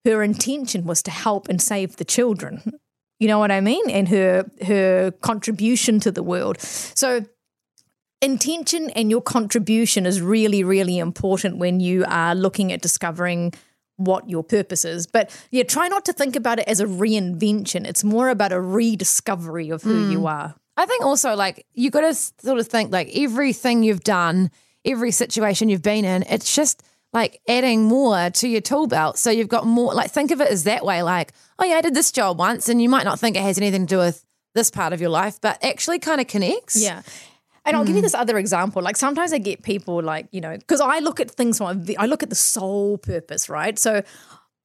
her 0.05 0.23
intention 0.23 0.85
was 0.85 1.03
to 1.03 1.11
help 1.11 1.47
and 1.47 1.61
save 1.61 1.97
the 1.97 2.05
children. 2.05 2.79
You 3.19 3.27
know 3.27 3.37
what 3.39 3.51
I 3.51 3.61
mean? 3.61 3.89
And 3.89 4.07
her 4.09 4.49
her 4.65 5.11
contribution 5.11 5.99
to 5.99 6.11
the 6.11 6.23
world. 6.23 6.59
So 6.61 7.25
intention 8.21 8.89
and 8.91 9.09
your 9.09 9.21
contribution 9.21 10.05
is 10.05 10.21
really, 10.21 10.63
really 10.63 10.97
important 10.97 11.57
when 11.57 11.79
you 11.79 12.05
are 12.07 12.33
looking 12.33 12.71
at 12.71 12.81
discovering 12.81 13.53
what 13.99 14.29
your 14.29 14.43
purpose 14.43 14.85
is. 14.85 15.05
But 15.05 15.29
yeah, 15.51 15.63
try 15.63 15.87
not 15.87 16.05
to 16.05 16.13
think 16.13 16.35
about 16.35 16.59
it 16.59 16.67
as 16.67 16.79
a 16.79 16.85
reinvention. 16.85 17.85
It's 17.85 18.03
more 18.03 18.29
about 18.29 18.51
a 18.51 18.59
rediscovery 18.59 19.69
of 19.69 19.83
who 19.83 20.09
you 20.09 20.21
mm. 20.21 20.29
are. 20.29 20.55
I 20.77 20.85
think 20.85 21.03
also 21.03 21.35
like 21.35 21.65
you 21.73 21.91
got 21.91 22.01
to 22.01 22.13
sort 22.13 22.59
of 22.59 22.67
think 22.67 22.91
like 22.91 23.09
everything 23.13 23.83
you've 23.83 24.03
done, 24.03 24.49
every 24.85 25.11
situation 25.11 25.67
you've 25.67 25.81
been 25.81 26.05
in, 26.05 26.23
it's 26.23 26.55
just 26.55 26.81
like 27.11 27.41
adding 27.49 27.83
more 27.83 28.29
to 28.29 28.47
your 28.47 28.61
tool 28.61 28.87
belt. 28.87 29.17
So 29.17 29.29
you've 29.29 29.49
got 29.49 29.65
more, 29.65 29.93
like 29.93 30.11
think 30.11 30.31
of 30.31 30.39
it 30.39 30.47
as 30.49 30.63
that 30.63 30.85
way 30.85 31.01
like, 31.03 31.33
oh 31.57 31.65
yeah, 31.65 31.75
I 31.75 31.81
did 31.81 31.95
this 31.95 32.11
job 32.11 32.39
once 32.39 32.69
and 32.69 32.81
you 32.81 32.87
might 32.87 33.03
not 33.03 33.19
think 33.19 33.35
it 33.35 33.41
has 33.41 33.57
anything 33.57 33.87
to 33.87 33.95
do 33.95 33.97
with 33.97 34.25
this 34.55 34.71
part 34.71 34.93
of 34.93 35.01
your 35.01 35.09
life, 35.09 35.39
but 35.41 35.63
actually 35.63 35.99
kind 35.99 36.21
of 36.21 36.27
connects. 36.27 36.81
Yeah. 36.81 37.01
And 37.69 37.77
I'll 37.77 37.85
give 37.85 37.95
you 37.95 38.01
hmm. 38.01 38.05
this 38.05 38.15
other 38.15 38.37
example. 38.39 38.81
Like 38.81 38.97
sometimes 38.97 39.31
I 39.31 39.37
get 39.37 39.61
people 39.61 40.01
like, 40.01 40.27
you 40.31 40.41
know, 40.41 40.57
because 40.57 40.81
I 40.81 40.99
look 40.99 41.19
at 41.19 41.29
things 41.29 41.59
from, 41.59 41.85
I 41.99 42.07
look 42.07 42.23
at 42.23 42.29
the 42.29 42.35
soul 42.35 42.97
purpose, 42.97 43.47
right? 43.47 43.77
So 43.77 44.01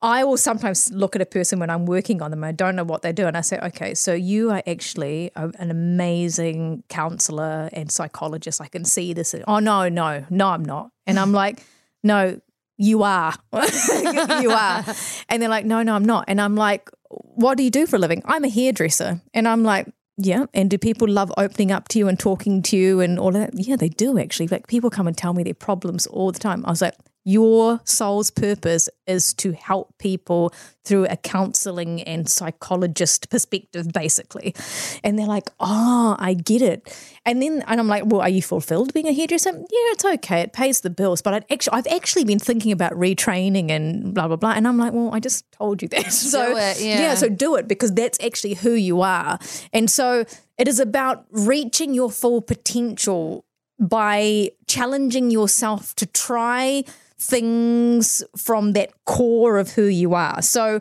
I 0.01 0.25
will 0.25 0.39
sometimes 0.39 0.91
look 0.91 1.15
at 1.15 1.21
a 1.21 1.27
person 1.27 1.59
when 1.59 1.69
I'm 1.69 1.85
working 1.85 2.23
on 2.23 2.31
them. 2.31 2.43
I 2.43 2.53
don't 2.53 2.77
know 2.77 2.85
what 2.85 3.03
they 3.03 3.13
do. 3.13 3.27
And 3.27 3.37
I 3.37 3.43
say, 3.43 3.59
okay, 3.59 3.95
so 3.95 4.15
you 4.15 4.51
are 4.51 4.63
actually 4.67 5.31
a, 5.37 5.51
an 5.59 5.71
amazing 5.71 6.85
counselor 6.89 7.69
and 7.73 7.91
psychologist. 7.91 8.61
I 8.61 8.69
can 8.69 8.87
see 8.87 9.13
this. 9.13 9.35
Oh, 9.47 9.59
no, 9.59 9.89
no, 9.91 10.25
no, 10.31 10.49
I'm 10.49 10.65
not. 10.65 10.91
And 11.07 11.19
I'm 11.19 11.33
like, 11.33 11.63
no, 12.03 12.41
you 12.79 13.03
are. 13.03 13.35
you 13.53 14.51
are. 14.51 14.85
And 15.29 15.43
they're 15.43 15.49
like, 15.49 15.65
no, 15.67 15.83
no, 15.83 15.95
I'm 15.95 16.05
not. 16.05 16.25
And 16.29 16.41
I'm 16.41 16.55
like, 16.55 16.91
what 17.09 17.57
do 17.57 17.65
you 17.65 17.71
do 17.71 17.87
for 17.87 17.97
a 17.97 17.99
living? 17.99 18.23
I'm 18.25 18.45
a 18.45 18.49
hairdresser. 18.49 19.21
And 19.33 19.49
I'm 19.49 19.63
like, 19.63 19.89
yeah. 20.17 20.47
And 20.55 20.71
do 20.71 20.79
people 20.79 21.09
love 21.09 21.33
opening 21.37 21.73
up 21.73 21.89
to 21.89 21.99
you 21.99 22.09
and 22.09 22.19
talking 22.19 22.63
to 22.63 22.77
you 22.77 23.01
and 23.01 23.19
all 23.19 23.33
that? 23.33 23.51
Yeah, 23.55 23.77
they 23.77 23.89
do 23.89 24.19
actually. 24.19 24.49
Like 24.49 24.67
people 24.67 24.91
come 24.91 25.07
and 25.07 25.17
tell 25.17 25.35
me 25.35 25.43
their 25.43 25.55
problems 25.55 26.07
all 26.07 26.31
the 26.31 26.39
time. 26.39 26.65
I 26.67 26.71
was 26.71 26.83
like, 26.83 26.95
your 27.25 27.81
soul's 27.85 28.31
purpose 28.31 28.89
is 29.07 29.33
to 29.35 29.53
help 29.53 29.97
people 29.99 30.53
through 30.85 31.07
a 31.07 31.17
counseling 31.17 32.03
and 32.03 32.29
psychologist 32.29 33.31
perspective, 33.31 33.89
basically. 33.93 34.55
And 35.03 35.19
they're 35.19 35.27
like, 35.27 35.49
oh, 35.59 36.17
I 36.19 36.35
get 36.35 36.61
it. 36.61 36.95
And 37.25 37.41
then 37.41 37.65
and 37.67 37.81
I'm 37.81 37.89
like, 37.89 38.05
well, 38.05 38.21
are 38.21 38.29
you 38.29 38.43
fulfilled 38.43 38.93
being 38.93 39.09
a 39.09 39.13
hairdresser? 39.15 39.53
Yeah, 39.53 39.65
it's 39.71 40.05
okay. 40.05 40.43
It 40.43 40.53
pays 40.53 40.83
the 40.83 40.91
bills. 40.91 41.23
But 41.23 41.33
I'd 41.33 41.47
actually, 41.51 41.79
I've 41.79 41.87
actually 41.87 42.25
been 42.25 42.39
thinking 42.39 42.73
about 42.73 42.93
retraining 42.93 43.71
and 43.71 44.13
blah, 44.13 44.29
blah, 44.29 44.37
blah. 44.37 44.53
And 44.53 44.69
I'm 44.69 44.77
like, 44.77 44.93
well, 44.93 45.11
I 45.15 45.21
just 45.21 45.51
told 45.51 45.81
you 45.81 45.89
that. 45.93 46.13
So, 46.13 46.57
it, 46.57 46.81
yeah. 46.81 47.01
yeah, 47.01 47.15
so 47.15 47.31
do 47.31 47.57
it 47.57 47.67
because 47.67 47.93
that's 47.93 48.23
actually 48.23 48.55
who 48.55 48.73
you 48.73 49.01
are. 49.01 49.39
And 49.73 49.91
so 49.91 50.27
it 50.59 50.69
is 50.69 50.79
about 50.79 51.25
reaching 51.31 51.95
your 51.95 52.11
full 52.11 52.43
potential 52.43 53.47
by 53.81 54.51
challenging 54.67 55.31
yourself 55.31 55.95
to 55.97 56.07
try 56.07 56.85
things 57.25 58.23
from 58.37 58.73
that 58.73 58.93
core 59.05 59.59
of 59.59 59.71
who 59.71 59.85
you 59.85 60.15
are. 60.15 60.43
So, 60.43 60.81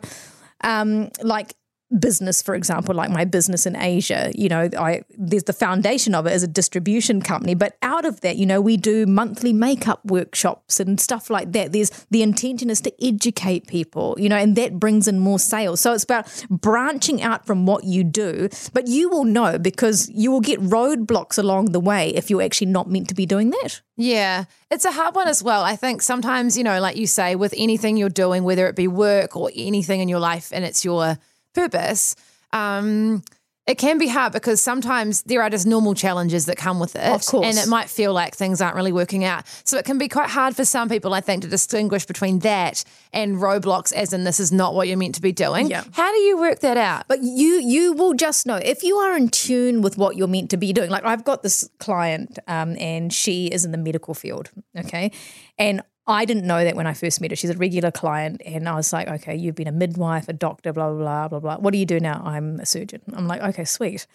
um, 0.62 1.10
like 1.22 1.54
business, 1.98 2.42
for 2.42 2.54
example, 2.54 2.94
like 2.94 3.10
my 3.10 3.24
business 3.24 3.66
in 3.66 3.76
Asia, 3.76 4.32
you 4.34 4.48
know, 4.48 4.68
I 4.78 5.02
there's 5.16 5.44
the 5.44 5.52
foundation 5.52 6.14
of 6.14 6.26
it 6.26 6.32
as 6.32 6.42
a 6.42 6.48
distribution 6.48 7.22
company, 7.22 7.54
but 7.54 7.76
out 7.82 8.04
of 8.04 8.20
that, 8.22 8.36
you 8.36 8.46
know, 8.46 8.60
we 8.60 8.76
do 8.76 9.06
monthly 9.06 9.52
makeup 9.52 10.00
workshops 10.04 10.80
and 10.80 11.00
stuff 11.00 11.30
like 11.30 11.52
that. 11.52 11.72
There's 11.72 11.90
the 12.10 12.22
intention 12.22 12.70
is 12.70 12.80
to 12.82 13.04
educate 13.04 13.66
people, 13.66 14.16
you 14.18 14.28
know, 14.28 14.36
and 14.36 14.56
that 14.56 14.78
brings 14.78 15.08
in 15.08 15.18
more 15.18 15.38
sales. 15.38 15.80
So 15.80 15.92
it's 15.92 16.04
about 16.04 16.26
branching 16.50 17.22
out 17.22 17.46
from 17.46 17.66
what 17.66 17.84
you 17.84 18.04
do, 18.04 18.48
but 18.72 18.88
you 18.88 19.08
will 19.08 19.24
know 19.24 19.58
because 19.58 20.10
you 20.10 20.30
will 20.30 20.40
get 20.40 20.60
roadblocks 20.60 21.38
along 21.38 21.66
the 21.72 21.80
way 21.80 22.10
if 22.14 22.30
you're 22.30 22.42
actually 22.42 22.68
not 22.68 22.90
meant 22.90 23.08
to 23.08 23.14
be 23.14 23.26
doing 23.26 23.50
that. 23.50 23.80
Yeah, 23.96 24.44
it's 24.70 24.84
a 24.84 24.92
hard 24.92 25.14
one 25.14 25.28
as 25.28 25.42
well. 25.42 25.62
I 25.62 25.76
think 25.76 26.02
sometimes, 26.02 26.58
you 26.58 26.64
know, 26.64 26.80
like 26.80 26.96
you 26.96 27.06
say, 27.06 27.36
with 27.36 27.54
anything 27.56 27.96
you're 27.96 28.08
doing, 28.08 28.42
whether 28.42 28.66
it 28.66 28.74
be 28.74 28.88
work 28.88 29.36
or 29.36 29.50
anything 29.54 30.00
in 30.00 30.08
your 30.08 30.18
life, 30.18 30.50
and 30.52 30.64
it's 30.64 30.84
your 30.84 31.16
purpose, 31.54 32.16
um, 32.52 33.22
it 33.66 33.78
can 33.78 33.96
be 33.96 34.08
hard 34.08 34.34
because 34.34 34.60
sometimes 34.60 35.22
there 35.22 35.42
are 35.42 35.48
just 35.48 35.66
normal 35.66 35.94
challenges 35.94 36.44
that 36.46 36.58
come 36.58 36.78
with 36.78 36.96
it. 36.96 37.02
Of 37.02 37.24
course. 37.24 37.46
And 37.46 37.56
it 37.56 37.66
might 37.66 37.88
feel 37.88 38.12
like 38.12 38.34
things 38.34 38.60
aren't 38.60 38.76
really 38.76 38.92
working 38.92 39.24
out. 39.24 39.46
So 39.64 39.78
it 39.78 39.86
can 39.86 39.96
be 39.96 40.06
quite 40.06 40.28
hard 40.28 40.54
for 40.54 40.66
some 40.66 40.90
people, 40.90 41.14
I 41.14 41.22
think, 41.22 41.42
to 41.42 41.48
distinguish 41.48 42.04
between 42.04 42.40
that 42.40 42.84
and 43.12 43.36
roadblocks, 43.36 43.90
as 43.92 44.12
in 44.12 44.24
this 44.24 44.38
is 44.38 44.52
not 44.52 44.74
what 44.74 44.86
you're 44.86 44.98
meant 44.98 45.14
to 45.14 45.22
be 45.22 45.32
doing. 45.32 45.70
Yeah. 45.70 45.84
How 45.92 46.12
do 46.12 46.18
you 46.18 46.36
work 46.36 46.60
that 46.60 46.76
out? 46.76 47.08
But 47.08 47.22
you 47.22 47.54
you 47.54 47.94
will 47.94 48.12
just 48.12 48.44
know 48.44 48.56
if 48.56 48.82
you 48.82 48.96
are 48.96 49.16
in 49.16 49.30
tune 49.30 49.80
with 49.80 49.96
what 49.96 50.16
you're 50.16 50.28
meant 50.28 50.50
to 50.50 50.58
be 50.58 50.74
doing. 50.74 50.90
Like 50.90 51.04
I've 51.04 51.24
got 51.24 51.42
this 51.42 51.68
client, 51.78 52.38
um, 52.46 52.76
and 52.78 53.12
she 53.12 53.46
is 53.46 53.64
in 53.64 53.72
the 53.72 53.78
medical 53.78 54.12
field. 54.12 54.50
Okay, 54.76 55.10
and 55.56 55.80
I 56.06 56.24
didn't 56.24 56.46
know 56.46 56.64
that 56.64 56.76
when 56.76 56.86
I 56.86 56.92
first 56.92 57.20
met 57.20 57.30
her. 57.30 57.36
She's 57.36 57.50
a 57.50 57.56
regular 57.56 57.90
client, 57.90 58.42
and 58.44 58.68
I 58.68 58.74
was 58.74 58.92
like, 58.92 59.08
okay, 59.08 59.34
you've 59.34 59.54
been 59.54 59.68
a 59.68 59.72
midwife, 59.72 60.28
a 60.28 60.32
doctor, 60.32 60.72
blah 60.72 60.90
blah 60.90 60.98
blah 60.98 61.28
blah 61.28 61.40
blah. 61.40 61.56
What 61.56 61.72
do 61.72 61.78
you 61.78 61.86
do 61.86 62.00
now? 62.00 62.22
I'm 62.24 62.60
a 62.60 62.66
surgeon. 62.66 63.00
I'm 63.14 63.26
like, 63.26 63.40
okay, 63.40 63.64
sweet. 63.64 64.06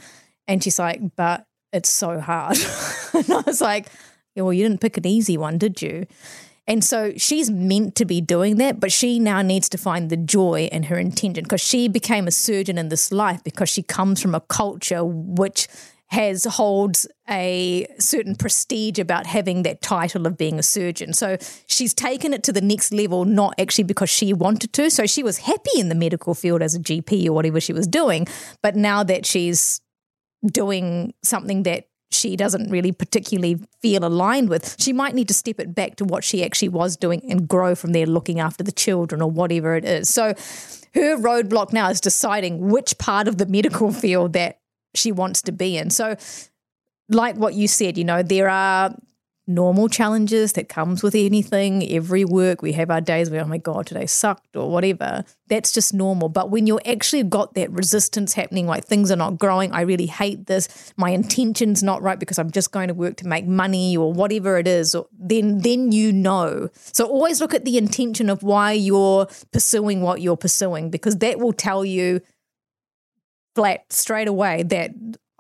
And 0.47 0.63
she's 0.63 0.79
like, 0.79 1.01
but 1.15 1.45
it's 1.73 1.91
so 1.91 2.19
hard. 2.19 2.57
and 3.13 3.31
I 3.31 3.41
was 3.45 3.61
like, 3.61 3.87
yeah, 4.35 4.43
well, 4.43 4.53
you 4.53 4.67
didn't 4.67 4.81
pick 4.81 4.97
an 4.97 5.07
easy 5.07 5.37
one, 5.37 5.57
did 5.57 5.81
you? 5.81 6.05
And 6.67 6.83
so 6.83 7.13
she's 7.17 7.49
meant 7.49 7.95
to 7.95 8.05
be 8.05 8.21
doing 8.21 8.57
that, 8.57 8.79
but 8.79 8.91
she 8.91 9.17
now 9.17 9.41
needs 9.41 9.67
to 9.69 9.77
find 9.77 10.11
the 10.11 10.17
joy 10.17 10.69
in 10.71 10.83
her 10.83 10.99
intention 10.99 11.43
because 11.43 11.61
she 11.61 11.87
became 11.87 12.27
a 12.27 12.31
surgeon 12.31 12.77
in 12.77 12.89
this 12.89 13.11
life 13.11 13.43
because 13.43 13.69
she 13.69 13.81
comes 13.81 14.21
from 14.21 14.35
a 14.35 14.41
culture 14.41 15.03
which 15.03 15.67
has 16.09 16.43
holds 16.45 17.07
a 17.29 17.85
certain 17.99 18.35
prestige 18.35 18.97
about 18.97 19.27
having 19.27 19.61
that 19.63 19.81
title 19.81 20.25
of 20.25 20.37
being 20.37 20.57
a 20.57 20.63
surgeon. 20.63 21.13
So 21.13 21.37
she's 21.67 21.93
taken 21.93 22.33
it 22.33 22.41
to 22.43 22.51
the 22.51 22.61
next 22.61 22.91
level, 22.91 23.25
not 23.25 23.53
actually 23.59 23.83
because 23.83 24.09
she 24.09 24.33
wanted 24.33 24.73
to. 24.73 24.89
So 24.89 25.05
she 25.05 25.21
was 25.21 25.39
happy 25.39 25.79
in 25.79 25.89
the 25.89 25.95
medical 25.95 26.33
field 26.33 26.63
as 26.63 26.73
a 26.73 26.79
GP 26.79 27.27
or 27.27 27.33
whatever 27.33 27.59
she 27.59 27.73
was 27.73 27.87
doing, 27.87 28.27
but 28.63 28.75
now 28.75 29.03
that 29.03 29.25
she's 29.25 29.81
doing 30.51 31.13
something 31.23 31.63
that 31.63 31.85
she 32.11 32.35
doesn't 32.35 32.71
really 32.71 32.91
particularly 32.91 33.59
feel 33.81 34.03
aligned 34.03 34.49
with, 34.49 34.81
she 34.81 34.93
might 34.93 35.13
need 35.13 35.27
to 35.27 35.33
step 35.33 35.59
it 35.59 35.75
back 35.75 35.95
to 35.97 36.05
what 36.05 36.23
she 36.23 36.43
actually 36.43 36.69
was 36.69 36.97
doing 36.97 37.21
and 37.29 37.47
grow 37.47 37.75
from 37.75 37.91
there, 37.91 38.07
looking 38.07 38.39
after 38.39 38.63
the 38.63 38.71
children 38.71 39.21
or 39.21 39.29
whatever 39.29 39.75
it 39.75 39.85
is. 39.85 40.09
So 40.09 40.33
her 40.95 41.17
roadblock 41.17 41.71
now 41.71 41.89
is 41.89 42.01
deciding 42.01 42.71
which 42.71 42.97
part 42.97 43.27
of 43.27 43.37
the 43.37 43.45
medical 43.45 43.91
field 43.91 44.33
that 44.33 44.58
she 44.93 45.11
wants 45.11 45.41
to 45.43 45.51
be 45.51 45.77
in. 45.77 45.89
So, 45.89 46.15
like 47.09 47.35
what 47.35 47.53
you 47.53 47.67
said, 47.67 47.97
you 47.97 48.03
know, 48.03 48.21
there 48.21 48.49
are 48.49 48.95
normal 49.49 49.89
challenges 49.89 50.53
that 50.53 50.69
comes 50.69 51.01
with 51.01 51.15
anything. 51.15 51.83
Every 51.91 52.23
work 52.23 52.61
we 52.61 52.71
have 52.73 52.91
our 52.91 53.01
days 53.01 53.31
where, 53.31 53.41
oh 53.41 53.47
my 53.47 53.57
God, 53.57 53.87
today 53.87 54.05
sucked 54.05 54.55
or 54.55 54.69
whatever. 54.69 55.25
That's 55.47 55.71
just 55.71 55.91
normal. 55.91 56.29
But 56.29 56.51
when 56.51 56.67
you're 56.67 56.81
actually 56.85 57.23
got 57.23 57.55
that 57.55 57.71
resistance 57.71 58.33
happening, 58.33 58.67
like 58.67 58.85
things 58.85 59.09
are 59.09 59.15
not 59.15 59.39
growing, 59.39 59.71
I 59.71 59.81
really 59.81 60.05
hate 60.05 60.45
this, 60.45 60.93
my 60.97 61.09
intention's 61.09 61.81
not 61.81 62.03
right 62.03 62.19
because 62.19 62.37
I'm 62.37 62.51
just 62.51 62.71
going 62.71 62.89
to 62.89 62.93
work 62.93 63.17
to 63.17 63.27
make 63.27 63.47
money 63.47 63.97
or 63.97 64.13
whatever 64.13 64.59
it 64.59 64.67
is, 64.67 64.93
or, 64.93 65.07
then 65.17 65.59
then 65.59 65.91
you 65.91 66.11
know. 66.11 66.69
So 66.75 67.07
always 67.07 67.41
look 67.41 67.55
at 67.55 67.65
the 67.65 67.79
intention 67.79 68.29
of 68.29 68.43
why 68.43 68.73
you're 68.73 69.27
pursuing 69.51 70.01
what 70.01 70.21
you're 70.21 70.37
pursuing, 70.37 70.91
because 70.91 71.17
that 71.17 71.39
will 71.39 71.53
tell 71.53 71.83
you 71.83 72.21
flat 73.59 73.91
straight 73.91 74.29
away 74.29 74.63
that 74.63 74.91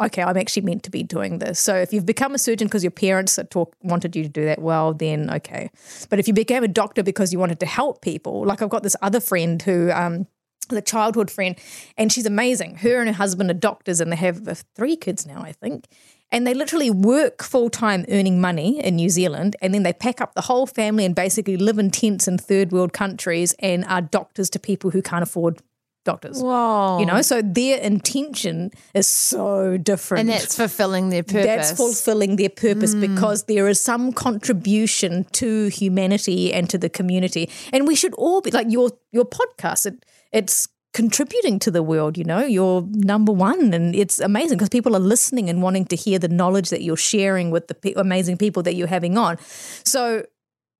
okay, 0.01 0.21
I'm 0.21 0.37
actually 0.37 0.63
meant 0.63 0.83
to 0.83 0.91
be 0.91 1.03
doing 1.03 1.39
this. 1.39 1.59
So 1.59 1.75
if 1.75 1.93
you've 1.93 2.05
become 2.05 2.33
a 2.33 2.37
surgeon 2.37 2.67
because 2.67 2.83
your 2.83 2.91
parents 2.91 3.39
talk, 3.49 3.73
wanted 3.81 4.15
you 4.15 4.23
to 4.23 4.29
do 4.29 4.45
that, 4.45 4.61
well, 4.61 4.93
then 4.93 5.29
okay. 5.29 5.69
But 6.09 6.19
if 6.19 6.27
you 6.27 6.33
became 6.33 6.63
a 6.63 6.69
doctor 6.69 7.03
because 7.03 7.33
you 7.33 7.39
wanted 7.39 7.59
to 7.61 7.65
help 7.65 8.01
people, 8.01 8.45
like 8.45 8.61
I've 8.61 8.69
got 8.69 8.83
this 8.83 8.95
other 9.01 9.19
friend 9.19 9.61
who, 9.61 9.91
um, 9.91 10.27
the 10.69 10.81
childhood 10.81 11.31
friend, 11.31 11.57
and 11.97 12.11
she's 12.11 12.25
amazing. 12.25 12.75
Her 12.77 12.99
and 12.99 13.09
her 13.09 13.15
husband 13.15 13.49
are 13.51 13.55
doctors, 13.55 13.99
and 13.99 14.11
they 14.11 14.17
have 14.17 14.47
uh, 14.47 14.55
three 14.75 14.95
kids 14.95 15.25
now, 15.25 15.41
I 15.41 15.51
think. 15.51 15.87
And 16.31 16.45
they 16.45 16.53
literally 16.53 16.91
work 16.91 17.41
full 17.41 17.69
time 17.69 18.05
earning 18.09 18.39
money 18.39 18.79
in 18.79 18.95
New 18.95 19.09
Zealand, 19.09 19.55
and 19.61 19.73
then 19.73 19.83
they 19.83 19.93
pack 19.93 20.21
up 20.21 20.35
the 20.35 20.41
whole 20.41 20.67
family 20.67 21.05
and 21.05 21.15
basically 21.15 21.57
live 21.57 21.79
in 21.79 21.89
tents 21.89 22.27
in 22.27 22.37
third 22.37 22.71
world 22.71 22.93
countries 22.93 23.55
and 23.59 23.83
are 23.85 24.01
doctors 24.01 24.49
to 24.51 24.59
people 24.59 24.91
who 24.91 25.01
can't 25.01 25.23
afford 25.23 25.61
doctors. 26.05 26.41
Whoa. 26.41 26.99
You 26.99 27.05
know, 27.05 27.21
so 27.21 27.41
their 27.41 27.79
intention 27.79 28.71
is 28.93 29.07
so 29.07 29.77
different. 29.77 30.21
and 30.21 30.29
that's 30.29 30.55
fulfilling 30.55 31.09
their 31.09 31.23
purpose. 31.23 31.45
That's 31.45 31.71
fulfilling 31.71 32.35
their 32.35 32.49
purpose 32.49 32.95
mm. 32.95 33.01
because 33.01 33.43
there 33.43 33.67
is 33.67 33.79
some 33.79 34.13
contribution 34.13 35.25
to 35.33 35.67
humanity 35.67 36.53
and 36.53 36.69
to 36.69 36.77
the 36.77 36.89
community. 36.89 37.49
And 37.73 37.87
we 37.87 37.95
should 37.95 38.13
all 38.15 38.41
be 38.41 38.51
like 38.51 38.67
your 38.69 38.91
your 39.11 39.25
podcast. 39.25 39.85
It, 39.85 40.05
it's 40.31 40.67
contributing 40.93 41.59
to 41.59 41.71
the 41.71 41.83
world, 41.83 42.17
you 42.17 42.23
know, 42.23 42.43
you're 42.43 42.83
number 42.89 43.31
one. 43.31 43.73
And 43.73 43.95
it's 43.95 44.19
amazing 44.19 44.57
because 44.57 44.69
people 44.69 44.95
are 44.95 44.99
listening 44.99 45.49
and 45.49 45.61
wanting 45.61 45.85
to 45.85 45.95
hear 45.95 46.17
the 46.17 46.27
knowledge 46.27 46.69
that 46.69 46.81
you're 46.81 46.97
sharing 46.97 47.51
with 47.51 47.67
the 47.67 47.75
pe- 47.75 47.93
amazing 47.93 48.37
people 48.37 48.63
that 48.63 48.73
you're 48.73 48.87
having 48.87 49.17
on. 49.17 49.37
So 49.83 50.25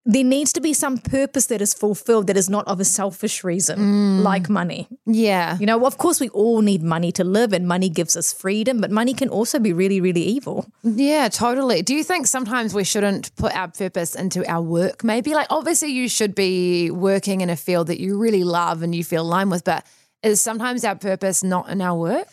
there 0.06 0.24
needs 0.24 0.54
to 0.54 0.62
be 0.62 0.74
some 0.74 0.98
purpose 0.98 1.48
that 1.48 1.62
is 1.62 1.74
fulfilled 1.74 2.28
that 2.28 2.38
is 2.38 2.50
not 2.50 2.68
of 2.68 2.80
a 2.80 2.86
selfish 2.86 3.44
reason, 3.44 3.80
mm. 3.80 4.24
like 4.24 4.50
money. 4.50 4.88
yeah. 5.06 5.58
You 5.60 5.66
know, 5.66 5.86
of 5.86 5.98
course, 5.98 6.20
we 6.20 6.30
all 6.30 6.62
need 6.62 6.82
money 6.82 7.12
to 7.14 7.24
live, 7.24 7.54
and 7.54 7.68
money 7.68 7.90
gives 7.90 8.16
us 8.16 8.34
freedom, 8.34 8.80
but 8.82 8.92
money 8.92 9.14
can 9.14 9.30
also 9.30 9.60
be 9.60 9.74
really, 9.74 10.02
really 10.02 10.24
evil. 10.24 10.66
Yeah, 10.84 11.28
totally. 11.28 11.82
Do 11.82 11.94
you 11.94 12.04
think 12.04 12.28
sometimes 12.28 12.74
we 12.74 12.84
shouldn't 12.84 13.36
put 13.36 13.56
our 13.56 13.68
purpose 13.68 14.16
into 14.16 14.50
our 14.50 14.62
work? 14.62 15.04
Maybe 15.04 15.34
like 15.34 15.48
obviously 15.50 15.90
you 15.90 16.08
should 16.08 16.34
be 16.34 16.90
working 16.92 17.42
in 17.42 17.50
a 17.50 17.56
field 17.56 17.88
that 17.88 18.00
you 18.00 18.18
really 18.18 18.44
love 18.44 18.82
and 18.82 18.96
you 18.96 19.04
feel 19.04 19.24
aligned 19.24 19.52
with, 19.52 19.64
but 19.64 19.86
is 20.24 20.42
sometimes 20.42 20.84
our 20.84 20.96
purpose 20.96 21.44
not 21.44 21.70
in 21.70 21.82
our 21.82 21.98
work? 21.98 22.28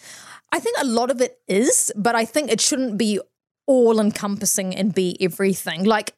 I 0.52 0.60
think 0.60 0.76
a 0.80 0.86
lot 0.86 1.10
of 1.10 1.20
it 1.20 1.38
is, 1.48 1.92
but 1.96 2.14
I 2.14 2.24
think 2.24 2.50
it 2.50 2.60
shouldn't 2.60 2.96
be 2.96 3.20
all 3.66 4.00
encompassing 4.00 4.74
and 4.74 4.94
be 4.94 5.16
everything. 5.20 5.84
Like, 5.84 6.14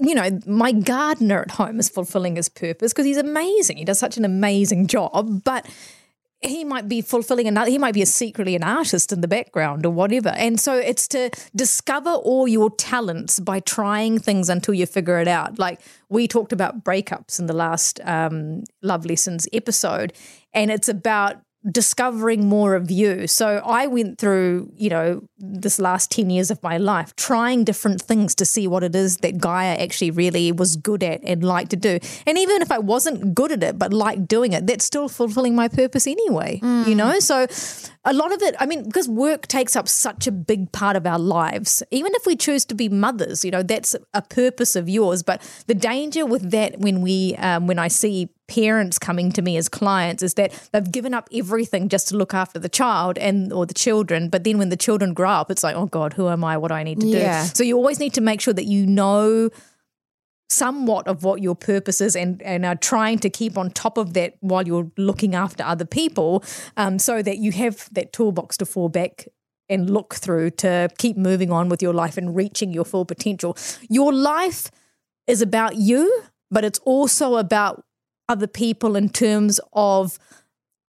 you 0.00 0.14
know, 0.14 0.40
my 0.46 0.72
gardener 0.72 1.42
at 1.42 1.52
home 1.52 1.78
is 1.78 1.88
fulfilling 1.88 2.36
his 2.36 2.48
purpose 2.48 2.92
because 2.92 3.06
he's 3.06 3.16
amazing. 3.16 3.76
He 3.76 3.84
does 3.84 3.98
such 3.98 4.16
an 4.16 4.24
amazing 4.24 4.86
job, 4.86 5.42
but 5.44 5.66
he 6.42 6.64
might 6.64 6.88
be 6.88 7.00
fulfilling 7.00 7.48
another 7.48 7.70
he 7.70 7.78
might 7.78 7.94
be 7.94 8.02
a 8.02 8.06
secretly 8.06 8.54
an 8.54 8.62
artist 8.62 9.10
in 9.10 9.20
the 9.20 9.28
background 9.28 9.86
or 9.86 9.90
whatever 9.90 10.28
and 10.30 10.60
so 10.60 10.74
it's 10.74 11.08
to 11.08 11.30
discover 11.54 12.10
all 12.10 12.46
your 12.46 12.70
talents 12.70 13.40
by 13.40 13.58
trying 13.60 14.18
things 14.18 14.48
until 14.48 14.74
you 14.74 14.86
figure 14.86 15.18
it 15.18 15.28
out 15.28 15.58
like 15.58 15.80
we 16.08 16.28
talked 16.28 16.52
about 16.52 16.84
breakups 16.84 17.38
in 17.38 17.46
the 17.46 17.54
last 17.54 18.00
um, 18.04 18.62
love 18.82 19.06
lessons 19.06 19.48
episode 19.52 20.12
and 20.52 20.70
it's 20.70 20.88
about 20.88 21.38
discovering 21.70 22.48
more 22.48 22.74
of 22.74 22.90
you. 22.90 23.26
So 23.26 23.60
I 23.64 23.86
went 23.86 24.18
through, 24.18 24.70
you 24.76 24.88
know, 24.88 25.28
this 25.38 25.78
last 25.78 26.10
10 26.10 26.30
years 26.30 26.50
of 26.50 26.62
my 26.62 26.78
life 26.78 27.14
trying 27.16 27.64
different 27.64 28.00
things 28.00 28.34
to 28.36 28.44
see 28.44 28.68
what 28.68 28.82
it 28.82 28.94
is 28.94 29.18
that 29.18 29.38
Gaia 29.38 29.74
actually 29.74 30.10
really 30.10 30.52
was 30.52 30.76
good 30.76 31.02
at 31.02 31.22
and 31.24 31.42
liked 31.42 31.70
to 31.70 31.76
do. 31.76 31.98
And 32.26 32.38
even 32.38 32.62
if 32.62 32.70
I 32.70 32.78
wasn't 32.78 33.34
good 33.34 33.52
at 33.52 33.62
it 33.62 33.78
but 33.78 33.92
liked 33.92 34.28
doing 34.28 34.52
it, 34.52 34.66
that's 34.66 34.84
still 34.84 35.08
fulfilling 35.08 35.54
my 35.54 35.68
purpose 35.68 36.06
anyway, 36.06 36.60
you 36.62 36.94
mm. 36.94 36.96
know? 36.96 37.18
So 37.18 37.46
a 38.06 38.12
lot 38.14 38.32
of 38.32 38.40
it, 38.40 38.54
I 38.60 38.66
mean, 38.66 38.84
because 38.84 39.08
work 39.08 39.46
takes 39.48 39.74
up 39.76 39.88
such 39.88 40.26
a 40.26 40.32
big 40.32 40.70
part 40.72 40.96
of 40.96 41.06
our 41.06 41.18
lives, 41.18 41.82
even 41.90 42.12
if 42.14 42.24
we 42.24 42.36
choose 42.36 42.64
to 42.66 42.74
be 42.74 42.88
mothers, 42.88 43.44
you 43.44 43.50
know, 43.50 43.62
that's 43.62 43.94
a 44.14 44.22
purpose 44.22 44.76
of 44.76 44.88
yours. 44.88 45.22
But 45.22 45.42
the 45.66 45.74
danger 45.74 46.24
with 46.24 46.50
that 46.52 46.78
when 46.78 47.02
we, 47.02 47.34
um, 47.36 47.66
when 47.66 47.78
I 47.80 47.88
see 47.88 48.28
parents 48.46 48.96
coming 48.98 49.32
to 49.32 49.42
me 49.42 49.56
as 49.56 49.68
clients 49.68 50.22
is 50.22 50.34
that 50.34 50.52
they've 50.72 50.92
given 50.92 51.12
up 51.14 51.28
everything 51.34 51.88
just 51.88 52.06
to 52.08 52.16
look 52.16 52.32
after 52.32 52.60
the 52.60 52.68
child 52.68 53.18
and 53.18 53.52
or 53.52 53.66
the 53.66 53.74
children 53.74 54.28
but 54.28 54.44
then 54.44 54.56
when 54.56 54.68
the 54.68 54.76
children 54.76 55.12
grow 55.12 55.28
up 55.30 55.50
it's 55.50 55.64
like 55.64 55.74
oh 55.74 55.86
god 55.86 56.12
who 56.12 56.28
am 56.28 56.44
i 56.44 56.56
what 56.56 56.68
do 56.68 56.74
i 56.74 56.84
need 56.84 57.00
to 57.00 57.06
do 57.06 57.18
Yeah. 57.18 57.42
so 57.42 57.64
you 57.64 57.76
always 57.76 57.98
need 57.98 58.14
to 58.14 58.20
make 58.20 58.40
sure 58.40 58.54
that 58.54 58.66
you 58.66 58.86
know 58.86 59.50
somewhat 60.48 61.08
of 61.08 61.24
what 61.24 61.42
your 61.42 61.56
purpose 61.56 62.00
is 62.00 62.14
and, 62.14 62.40
and 62.42 62.64
are 62.64 62.76
trying 62.76 63.18
to 63.18 63.28
keep 63.28 63.58
on 63.58 63.70
top 63.70 63.98
of 63.98 64.14
that 64.14 64.34
while 64.40 64.66
you're 64.66 64.90
looking 64.96 65.34
after 65.34 65.64
other 65.64 65.84
people 65.84 66.44
um, 66.76 66.98
so 66.98 67.20
that 67.22 67.38
you 67.38 67.50
have 67.52 67.88
that 67.92 68.12
toolbox 68.12 68.56
to 68.56 68.66
fall 68.66 68.88
back 68.88 69.26
and 69.68 69.90
look 69.90 70.14
through 70.14 70.50
to 70.50 70.88
keep 70.98 71.16
moving 71.16 71.50
on 71.50 71.68
with 71.68 71.82
your 71.82 71.92
life 71.92 72.16
and 72.16 72.36
reaching 72.36 72.72
your 72.72 72.84
full 72.84 73.04
potential. 73.04 73.56
Your 73.88 74.12
life 74.12 74.70
is 75.26 75.42
about 75.42 75.76
you, 75.76 76.22
but 76.50 76.64
it's 76.64 76.78
also 76.80 77.36
about 77.36 77.84
other 78.28 78.46
people 78.46 78.96
in 78.96 79.08
terms 79.08 79.60
of 79.72 80.18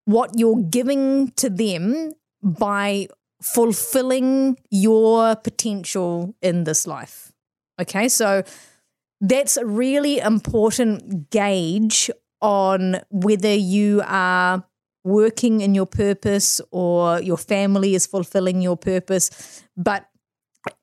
what 0.05 0.37
you're 0.37 0.61
giving 0.61 1.31
to 1.31 1.49
them 1.49 2.13
by 2.43 3.07
fulfilling 3.41 4.57
your 4.69 5.35
potential 5.35 6.35
in 6.41 6.63
this 6.63 6.87
life. 6.87 7.31
Okay, 7.79 8.09
so 8.09 8.43
that's 9.21 9.57
a 9.57 9.65
really 9.65 10.19
important 10.19 11.29
gauge 11.29 12.09
on 12.41 12.97
whether 13.09 13.53
you 13.53 14.01
are 14.05 14.63
working 15.03 15.61
in 15.61 15.73
your 15.73 15.85
purpose 15.85 16.61
or 16.71 17.21
your 17.21 17.37
family 17.37 17.95
is 17.95 18.05
fulfilling 18.05 18.61
your 18.61 18.77
purpose. 18.77 19.63
But 19.75 20.07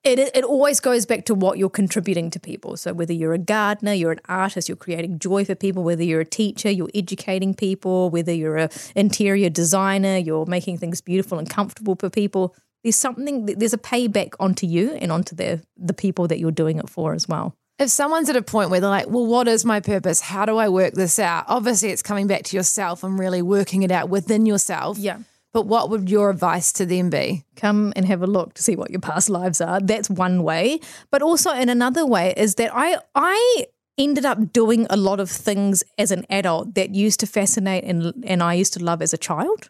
it, 0.03 0.19
it 0.19 0.43
always 0.43 0.79
goes 0.79 1.05
back 1.05 1.25
to 1.25 1.35
what 1.35 1.57
you're 1.57 1.69
contributing 1.69 2.31
to 2.31 2.39
people. 2.39 2.75
So 2.75 2.93
whether 2.93 3.13
you're 3.13 3.33
a 3.33 3.39
gardener, 3.39 3.93
you're 3.93 4.11
an 4.11 4.21
artist, 4.27 4.67
you're 4.67 4.75
creating 4.75 5.19
joy 5.19 5.45
for 5.45 5.53
people, 5.53 5.83
whether 5.83 6.03
you're 6.03 6.21
a 6.21 6.25
teacher, 6.25 6.71
you're 6.71 6.89
educating 6.95 7.53
people, 7.53 8.09
whether 8.09 8.33
you're 8.33 8.57
an 8.57 8.69
interior 8.95 9.49
designer, 9.49 10.17
you're 10.17 10.47
making 10.47 10.79
things 10.79 11.01
beautiful 11.01 11.37
and 11.37 11.49
comfortable 11.49 11.95
for 11.95 12.09
people. 12.09 12.55
There's 12.83 12.95
something, 12.95 13.45
there's 13.45 13.73
a 13.73 13.79
payback 13.79 14.33
onto 14.39 14.65
you 14.65 14.93
and 14.93 15.11
onto 15.11 15.35
the 15.35 15.63
the 15.77 15.93
people 15.93 16.27
that 16.27 16.39
you're 16.39 16.51
doing 16.51 16.77
it 16.77 16.89
for 16.89 17.13
as 17.13 17.27
well. 17.27 17.55
If 17.77 17.89
someone's 17.89 18.29
at 18.29 18.35
a 18.35 18.41
point 18.41 18.69
where 18.69 18.79
they're 18.79 18.89
like, 18.89 19.09
well, 19.09 19.25
what 19.25 19.47
is 19.47 19.65
my 19.65 19.79
purpose? 19.79 20.21
How 20.21 20.45
do 20.45 20.57
I 20.57 20.69
work 20.69 20.93
this 20.93 21.19
out? 21.19 21.45
Obviously, 21.47 21.89
it's 21.89 22.01
coming 22.01 22.27
back 22.27 22.43
to 22.43 22.55
yourself 22.55 23.03
and 23.03 23.19
really 23.19 23.41
working 23.41 23.83
it 23.83 23.91
out 23.91 24.09
within 24.09 24.45
yourself. 24.45 24.97
Yeah. 24.97 25.19
But 25.51 25.67
what 25.67 25.89
would 25.89 26.09
your 26.09 26.29
advice 26.29 26.73
to 26.73 26.85
them 26.85 27.09
be? 27.09 27.45
come 27.55 27.93
and 27.95 28.05
have 28.05 28.21
a 28.21 28.27
look 28.27 28.53
to 28.53 28.61
see 28.61 28.75
what 28.75 28.91
your 28.91 28.99
past 28.99 29.29
lives 29.29 29.61
are. 29.61 29.79
That's 29.79 30.09
one 30.09 30.43
way. 30.43 30.79
But 31.11 31.21
also 31.21 31.51
in 31.51 31.69
another 31.69 32.05
way 32.05 32.33
is 32.35 32.55
that 32.55 32.71
I 32.73 32.97
I 33.15 33.65
ended 33.97 34.25
up 34.25 34.51
doing 34.51 34.85
a 34.89 34.97
lot 34.97 35.19
of 35.19 35.31
things 35.31 35.83
as 35.97 36.11
an 36.11 36.25
adult 36.29 36.75
that 36.75 36.93
used 36.93 37.21
to 37.21 37.27
fascinate 37.27 37.85
and 37.85 38.13
and 38.25 38.43
I 38.43 38.53
used 38.55 38.73
to 38.73 38.83
love 38.83 39.01
as 39.01 39.13
a 39.13 39.17
child. 39.17 39.69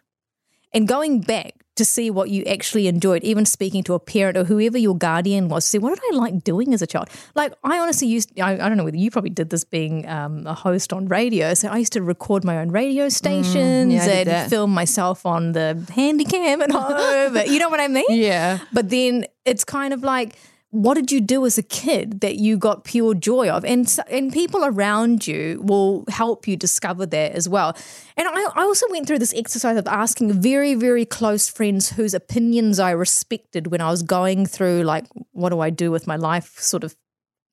And 0.72 0.86
going 0.86 1.20
back 1.20 1.54
to 1.76 1.84
see 1.84 2.10
what 2.10 2.30
you 2.30 2.42
actually 2.44 2.88
enjoyed, 2.88 3.22
even 3.22 3.44
speaking 3.44 3.82
to 3.84 3.94
a 3.94 4.00
parent 4.00 4.36
or 4.36 4.44
whoever 4.44 4.78
your 4.78 4.96
guardian 4.96 5.48
was, 5.48 5.64
see 5.64 5.78
what 5.78 5.94
did 5.94 6.14
I 6.14 6.16
like 6.16 6.42
doing 6.42 6.72
as 6.72 6.82
a 6.82 6.86
child? 6.86 7.08
Like 7.34 7.52
I 7.62 7.78
honestly 7.78 8.08
used, 8.08 8.38
I, 8.40 8.52
I 8.54 8.68
don't 8.68 8.76
know 8.76 8.84
whether 8.84 8.96
you 8.96 9.10
probably 9.10 9.30
did 9.30 9.50
this 9.50 9.64
being 9.64 10.08
um, 10.08 10.46
a 10.46 10.54
host 10.54 10.92
on 10.92 11.06
radio. 11.06 11.54
So 11.54 11.68
I 11.68 11.76
used 11.76 11.92
to 11.92 12.02
record 12.02 12.44
my 12.44 12.58
own 12.58 12.70
radio 12.70 13.08
stations 13.08 13.92
yeah, 13.92 14.06
and 14.06 14.50
film 14.50 14.70
myself 14.70 15.26
on 15.26 15.52
the 15.52 15.86
handy 15.94 16.24
cam 16.24 16.62
at 16.62 16.70
home. 16.72 17.36
you 17.46 17.58
know 17.58 17.68
what 17.68 17.80
I 17.80 17.88
mean? 17.88 18.06
Yeah. 18.08 18.58
But 18.72 18.88
then 18.88 19.26
it's 19.44 19.64
kind 19.64 19.92
of 19.92 20.02
like, 20.02 20.36
what 20.70 20.94
did 20.94 21.12
you 21.12 21.20
do 21.20 21.46
as 21.46 21.56
a 21.56 21.62
kid 21.62 22.20
that 22.20 22.36
you 22.36 22.58
got 22.58 22.84
pure 22.84 23.14
joy 23.14 23.48
of? 23.48 23.64
And 23.64 23.94
and 24.10 24.32
people 24.32 24.64
around 24.64 25.26
you 25.26 25.60
will 25.62 26.04
help 26.08 26.46
you 26.46 26.56
discover 26.56 27.06
that 27.06 27.32
as 27.32 27.48
well. 27.48 27.76
And 28.16 28.28
I, 28.28 28.42
I 28.54 28.62
also 28.62 28.86
went 28.90 29.06
through 29.06 29.20
this 29.20 29.34
exercise 29.34 29.76
of 29.76 29.86
asking 29.86 30.32
very, 30.40 30.74
very 30.74 31.04
close 31.04 31.48
friends 31.48 31.90
whose 31.90 32.14
opinions 32.14 32.78
I 32.78 32.90
respected 32.90 33.68
when 33.68 33.80
I 33.80 33.90
was 33.90 34.02
going 34.02 34.46
through 34.46 34.82
like, 34.82 35.06
what 35.32 35.50
do 35.50 35.60
I 35.60 35.70
do 35.70 35.90
with 35.90 36.06
my 36.06 36.16
life 36.16 36.58
sort 36.58 36.84
of 36.84 36.96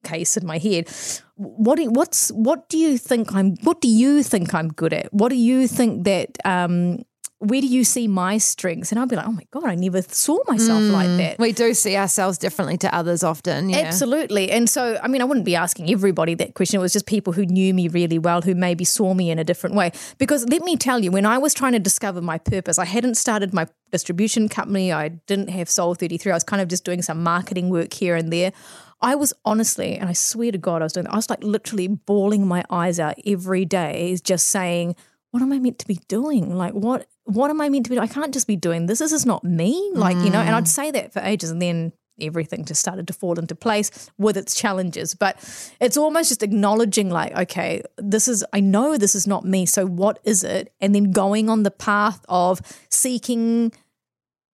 case 0.04 0.38
in 0.38 0.46
my 0.46 0.58
head. 0.58 0.90
What 1.36 1.78
do, 1.78 1.90
what's 1.90 2.30
what 2.30 2.70
do 2.70 2.78
you 2.78 2.98
think 2.98 3.34
I'm 3.34 3.56
what 3.64 3.82
do 3.82 3.88
you 3.88 4.22
think 4.22 4.54
I'm 4.54 4.68
good 4.68 4.94
at? 4.94 5.12
What 5.14 5.30
do 5.30 5.36
you 5.36 5.68
think 5.68 6.04
that 6.04 6.38
um 6.46 7.04
where 7.44 7.60
do 7.60 7.68
you 7.68 7.84
see 7.84 8.08
my 8.08 8.38
strengths? 8.38 8.92
And 8.92 9.00
I'll 9.00 9.06
be 9.06 9.18
like, 9.18 9.28
oh 9.28 9.32
my 9.34 9.46
God, 9.52 9.66
I 9.66 9.76
never 9.76 10.02
saw 10.02 10.40
myself 10.48 10.82
like 10.84 11.08
hmm. 11.08 11.18
that. 11.18 11.40
We 11.40 11.52
do 11.52 11.74
see 11.74 11.98
ourselves 11.98 12.38
differently 12.38 12.78
to 12.78 12.96
others 12.96 13.22
often. 13.22 13.70
Yeah. 13.70 13.80
Absolutely. 13.80 14.50
And 14.50 14.70
so, 14.70 14.98
I 15.04 15.10
mean, 15.10 15.22
I 15.22 15.26
wouldn't 15.26 15.46
be 15.46 15.56
asking 15.56 15.92
everybody 15.92 16.36
that 16.36 16.54
question. 16.54 16.80
It 16.80 16.82
was 16.82 16.94
just 16.94 17.06
people 17.06 17.34
who 17.34 17.46
knew 17.46 17.74
me 17.74 17.90
really 17.90 18.18
well, 18.18 18.42
who 18.42 18.56
maybe 18.56 18.86
saw 18.86 19.14
me 19.14 19.30
in 19.30 19.40
a 19.40 19.44
different 19.44 19.76
way. 19.76 19.92
Because 20.18 20.48
let 20.48 20.62
me 20.62 20.78
tell 20.78 21.04
you, 21.04 21.12
when 21.12 21.26
I 21.26 21.38
was 21.38 21.54
trying 21.54 21.74
to 21.74 21.80
discover 21.80 22.22
my 22.22 22.38
purpose, 22.38 22.80
I 22.80 22.86
hadn't 22.86 23.16
started 23.16 23.54
my 23.54 23.68
distribution 23.92 24.48
company. 24.48 24.94
I 24.94 25.10
didn't 25.10 25.50
have 25.50 25.70
Soul 25.70 25.96
33. 25.96 26.32
I 26.32 26.36
was 26.36 26.46
kind 26.46 26.62
of 26.62 26.70
just 26.70 26.86
doing 26.86 27.02
some 27.02 27.24
marketing 27.24 27.70
work 27.70 27.94
here 27.94 28.16
and 28.16 28.32
there. 28.32 28.54
I 29.02 29.16
was 29.16 29.34
honestly, 29.44 29.98
and 29.98 30.10
I 30.10 30.14
swear 30.14 30.54
to 30.54 30.58
God, 30.58 30.82
I 30.82 30.86
was 30.86 30.94
doing, 30.94 31.08
I 31.08 31.18
was 31.18 31.30
like 31.30 31.44
literally 31.44 31.90
bawling 31.90 32.48
my 32.48 32.64
eyes 32.70 33.02
out 33.02 33.16
every 33.26 33.66
day, 33.66 34.18
just 34.24 34.48
saying, 34.48 34.96
what 35.32 35.42
am 35.42 35.52
I 35.52 35.60
meant 35.60 35.80
to 35.80 35.88
be 35.88 36.00
doing? 36.08 36.56
Like, 36.56 36.74
what, 36.74 37.08
what 37.26 37.50
am 37.50 37.62
I 37.62 37.70
meant 37.70 37.86
to 37.86 37.90
be 37.90 37.96
doing? 37.96 38.08
I 38.08 38.12
can't 38.12 38.34
just 38.34 38.48
be 38.48 38.56
doing 38.56 38.86
this. 38.86 39.00
This 39.00 39.12
is 39.12 39.26
not 39.26 39.44
me. 39.44 39.92
Like, 39.94 40.18
you 40.18 40.30
know, 40.30 40.40
and 40.40 40.56
I'd 40.56 40.66
mm. 40.66 40.68
say 40.68 40.92
that 40.92 41.14
for 41.14 41.20
ages. 41.20 41.52
And 41.52 41.62
then 41.62 41.94
everything 42.22 42.66
just 42.66 42.82
started 42.82 43.08
to 43.08 43.14
fall 43.14 43.40
into 43.40 43.56
place 43.56 44.10
with 44.18 44.38
its 44.38 44.56
challenges. 44.56 45.16
But 45.16 45.38
it's 45.80 45.98
almost 45.98 46.30
just 46.30 46.44
acknowledging, 46.44 47.10
like, 47.10 47.36
okay, 47.36 47.82
this 47.98 48.28
is, 48.28 48.44
I 48.54 48.60
know 48.60 48.98
this 48.98 49.16
is 49.16 49.26
not 49.26 49.46
me. 49.46 49.66
So 49.66 49.86
what 49.86 50.20
is 50.24 50.44
it? 50.44 50.74
And 50.82 50.94
then 50.94 51.12
going 51.12 51.50
on 51.50 51.64
the 51.64 51.72
path 51.72 52.24
of 52.30 52.62
seeking 52.90 53.72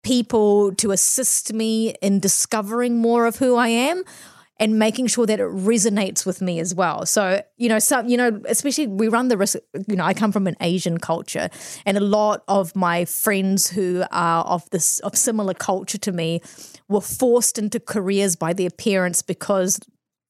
people 0.04 0.74
to 0.76 0.92
assist 0.92 1.52
me 1.54 1.96
in 2.02 2.20
discovering 2.20 2.98
more 2.98 3.26
of 3.26 3.38
who 3.38 3.56
I 3.56 3.70
am 3.70 4.04
and 4.60 4.80
making 4.80 5.08
sure 5.08 5.26
that 5.26 5.40
it 5.40 5.48
resonates 5.48 6.26
with 6.26 6.42
me 6.42 6.60
as 6.60 6.74
well. 6.74 7.06
So, 7.06 7.44
you 7.58 7.70
know, 7.70 7.80
some, 7.80 8.08
you 8.08 8.18
know, 8.18 8.42
especially 8.48 8.88
we 8.88 9.08
run 9.08 9.28
the 9.28 9.38
risk, 9.38 9.58
you 9.88 9.96
know, 9.96 10.04
I 10.04 10.14
come 10.14 10.32
from 10.32 10.48
an 10.48 10.56
Asian 10.62 10.98
culture 10.98 11.50
and 11.86 11.98
a 11.98 12.02
lot 12.02 12.44
of 12.48 12.76
my 12.76 13.06
friends 13.06 13.70
who 13.70 14.04
are 14.12 14.44
of 14.46 14.70
this 14.72 15.00
of 15.00 15.16
similar 15.16 15.54
culture 15.54 15.98
to 16.00 16.12
me 16.12 16.42
were 16.88 17.02
forced 17.02 17.58
into 17.58 17.80
careers 17.80 18.36
by 18.36 18.54
their 18.54 18.70
parents 18.70 19.22
because 19.22 19.80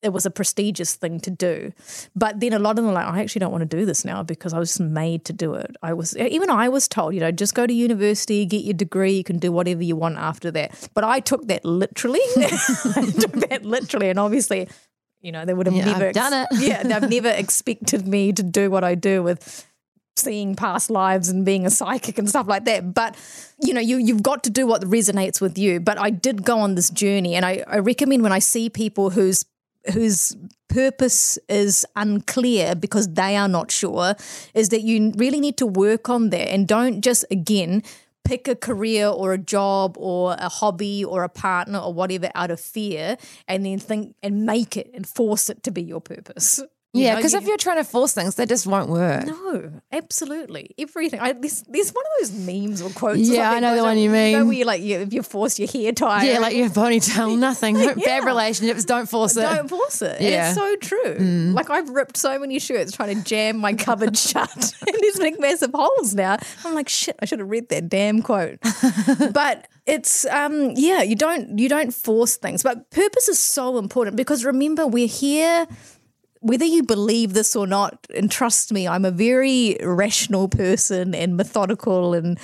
it 0.04 0.10
was 0.14 0.26
a 0.26 0.32
prestigious 0.32 0.96
thing 0.96 1.20
to 1.22 1.32
do. 1.32 1.72
But 2.16 2.40
then 2.40 2.54
a 2.54 2.60
lot 2.60 2.72
of 2.72 2.76
them 2.78 2.88
are 2.88 2.94
like, 2.94 3.08
I 3.08 3.22
actually 3.22 3.40
don't 3.40 3.52
want 3.52 3.70
to 3.70 3.78
do 3.78 3.86
this 3.86 4.06
now 4.06 4.22
because 4.24 4.54
I 4.54 4.60
was 4.60 4.80
made 4.80 5.26
to 5.26 5.34
do 5.34 5.56
it. 5.56 5.76
I 5.82 5.94
was 5.94 6.16
even 6.18 6.50
I 6.50 6.70
was 6.70 6.88
told, 6.88 7.14
you 7.16 7.20
know, 7.20 7.32
just 7.32 7.56
go 7.56 7.66
to 7.66 7.74
university, 7.74 8.46
get 8.46 8.64
your 8.64 8.76
degree, 8.76 9.14
you 9.14 9.24
can 9.24 9.40
do 9.40 9.52
whatever 9.52 9.84
you 9.84 9.96
want 9.96 10.18
after 10.18 10.52
that. 10.52 10.90
But 10.94 11.04
I 11.04 11.20
took 11.20 11.48
that 11.48 11.66
literally. 11.66 12.20
I 12.38 13.12
took 13.20 13.34
that 13.50 13.62
literally, 13.66 14.10
and 14.10 14.20
obviously, 14.20 14.68
you 15.22 15.32
know, 15.32 15.46
they 15.46 15.54
would 15.54 15.66
have 15.66 15.76
Yeah, 15.76 15.86
never 15.86 16.08
I've 16.10 16.14
done 16.14 16.34
it. 16.34 16.48
yeah, 16.60 16.84
they've 16.84 17.10
never 17.10 17.30
expected 17.30 18.08
me 18.08 18.32
to 18.34 18.44
do 18.44 18.70
what 18.70 18.84
I 18.84 18.94
do 18.94 19.24
with 19.24 19.66
seeing 20.16 20.56
past 20.56 20.90
lives 20.90 21.30
and 21.30 21.46
being 21.46 21.66
a 21.66 21.70
psychic 21.70 22.18
and 22.18 22.28
stuff 22.30 22.48
like 22.48 22.66
that. 22.66 22.94
But 22.94 23.16
you 23.62 23.74
know, 23.74 23.82
you 23.82 23.98
you've 23.98 24.24
got 24.24 24.44
to 24.44 24.52
do 24.52 24.68
what 24.68 24.84
resonates 24.84 25.42
with 25.42 25.58
you. 25.58 25.80
But 25.80 25.98
I 26.00 26.12
did 26.12 26.44
go 26.44 26.60
on 26.60 26.76
this 26.76 26.92
journey, 26.92 27.34
and 27.34 27.44
I, 27.46 27.64
I 27.68 27.80
recommend 27.80 28.22
when 28.22 28.32
I 28.32 28.40
see 28.40 28.70
people 28.70 29.10
whose 29.10 29.44
whose 29.94 30.36
purpose 30.68 31.38
is 31.50 31.86
unclear 31.96 32.76
because 32.76 33.08
they 33.14 33.36
are 33.36 33.48
not 33.48 33.72
sure, 33.72 34.16
is 34.54 34.70
that 34.70 34.82
you 34.82 35.14
really 35.18 35.40
need 35.40 35.58
to 35.58 35.66
work 35.66 36.10
on 36.10 36.30
that 36.30 36.52
and 36.52 36.68
don't 36.68 37.02
just 37.02 37.26
again 37.32 37.84
pick 38.28 38.48
a 38.50 38.56
career 38.56 39.08
or 39.08 39.32
a 39.32 39.38
job 39.38 39.96
or 39.98 40.36
a 40.38 40.50
hobby 40.50 41.04
or 41.06 41.24
a 41.24 41.30
partner 41.30 41.80
or 41.80 41.94
whatever 41.94 42.30
out 42.36 42.52
of 42.52 42.60
fear 42.60 43.18
and 43.48 43.66
then 43.66 43.80
think 43.80 44.14
and 44.22 44.46
make 44.46 44.76
it 44.76 44.92
and 44.94 45.08
force 45.08 45.50
it 45.50 45.64
to 45.64 45.72
be 45.72 45.82
your 45.82 46.02
purpose. 46.02 46.62
You 46.98 47.04
Yeah, 47.06 47.16
because 47.16 47.34
you- 47.34 47.40
if 47.40 47.46
you're 47.46 47.58
trying 47.58 47.78
to 47.78 47.84
force 47.84 48.14
things, 48.14 48.36
they 48.36 48.46
just 48.46 48.68
won't 48.68 48.90
work. 48.90 49.26
no, 49.26 49.72
absolutely 49.92 50.72
everything. 50.78 51.20
I, 51.20 51.34
there's, 51.34 51.64
there's 51.70 51.92
one 51.92 52.04
of 52.06 52.12
those 52.30 52.32
memes 52.40 52.82
or 52.82 52.90
quotes. 52.90 53.18
or 53.30 53.34
Yeah, 53.34 53.52
I 53.52 53.60
know 53.60 53.76
the 53.76 53.82
one 53.82 53.92
on, 53.92 53.98
you 53.98 54.10
know, 54.10 54.14
mean. 54.14 54.48
where 54.48 54.58
you 54.58 54.66
like 54.66 54.82
you, 54.82 55.00
if 55.00 55.14
you 55.14 55.24
force 55.24 55.60
your 55.60 55.68
hair 55.70 55.92
tie. 55.92 56.24
Yeah, 56.26 56.40
like 56.40 56.56
your 56.56 56.70
ponytail, 56.70 57.38
nothing. 57.48 57.76
Bad 58.04 58.26
relationships, 58.26 58.86
don't 58.86 59.08
force 59.10 59.36
it. 59.38 59.42
Don't 59.42 59.70
force 59.70 60.02
it. 60.02 60.22
Yeah. 60.22 60.48
Mm. 60.48 60.50
it's 60.50 60.56
so 60.58 60.76
true. 60.78 61.54
Like 61.54 61.70
I've 61.70 61.90
ripped 61.90 62.18
so 62.18 62.38
many 62.40 62.60
shirts 62.60 62.92
trying 62.92 63.16
to 63.18 63.24
jam 63.24 63.58
my 63.58 63.74
cupboard 63.74 64.18
shut. 64.30 64.52
and 64.56 64.98
there's 65.02 65.20
big 65.20 65.40
massive 65.40 65.72
holes 65.74 66.14
now. 66.16 66.38
I'm 66.66 66.74
like, 66.76 66.90
shit, 66.90 67.16
I 67.22 67.26
should 67.26 67.40
have 67.40 67.50
read 67.50 67.70
that 67.70 67.90
damn 67.90 68.22
quote. 68.22 68.60
but 69.34 69.68
it's 69.86 70.26
um 70.26 70.72
yeah, 70.76 71.02
you 71.02 71.16
don't 71.16 71.58
you 71.60 71.70
don't 71.70 71.94
force 71.94 72.36
things. 72.38 72.64
But 72.64 72.90
purpose 72.92 73.28
is 73.28 73.40
so 73.42 73.78
important 73.78 74.16
because 74.18 74.44
remember 74.46 74.86
we're 74.88 75.08
here 75.08 75.68
whether 76.40 76.66
you 76.66 76.84
believe 76.84 77.34
this 77.34 77.56
or 77.56 77.68
not, 77.68 78.08
and 78.16 78.32
trust 78.32 78.72
me, 78.72 78.88
I'm 78.88 79.06
a 79.06 79.12
very 79.12 79.78
rational 79.82 80.48
person 80.48 81.16
and 81.16 81.38
methodical 81.38 82.14
and 82.14 82.40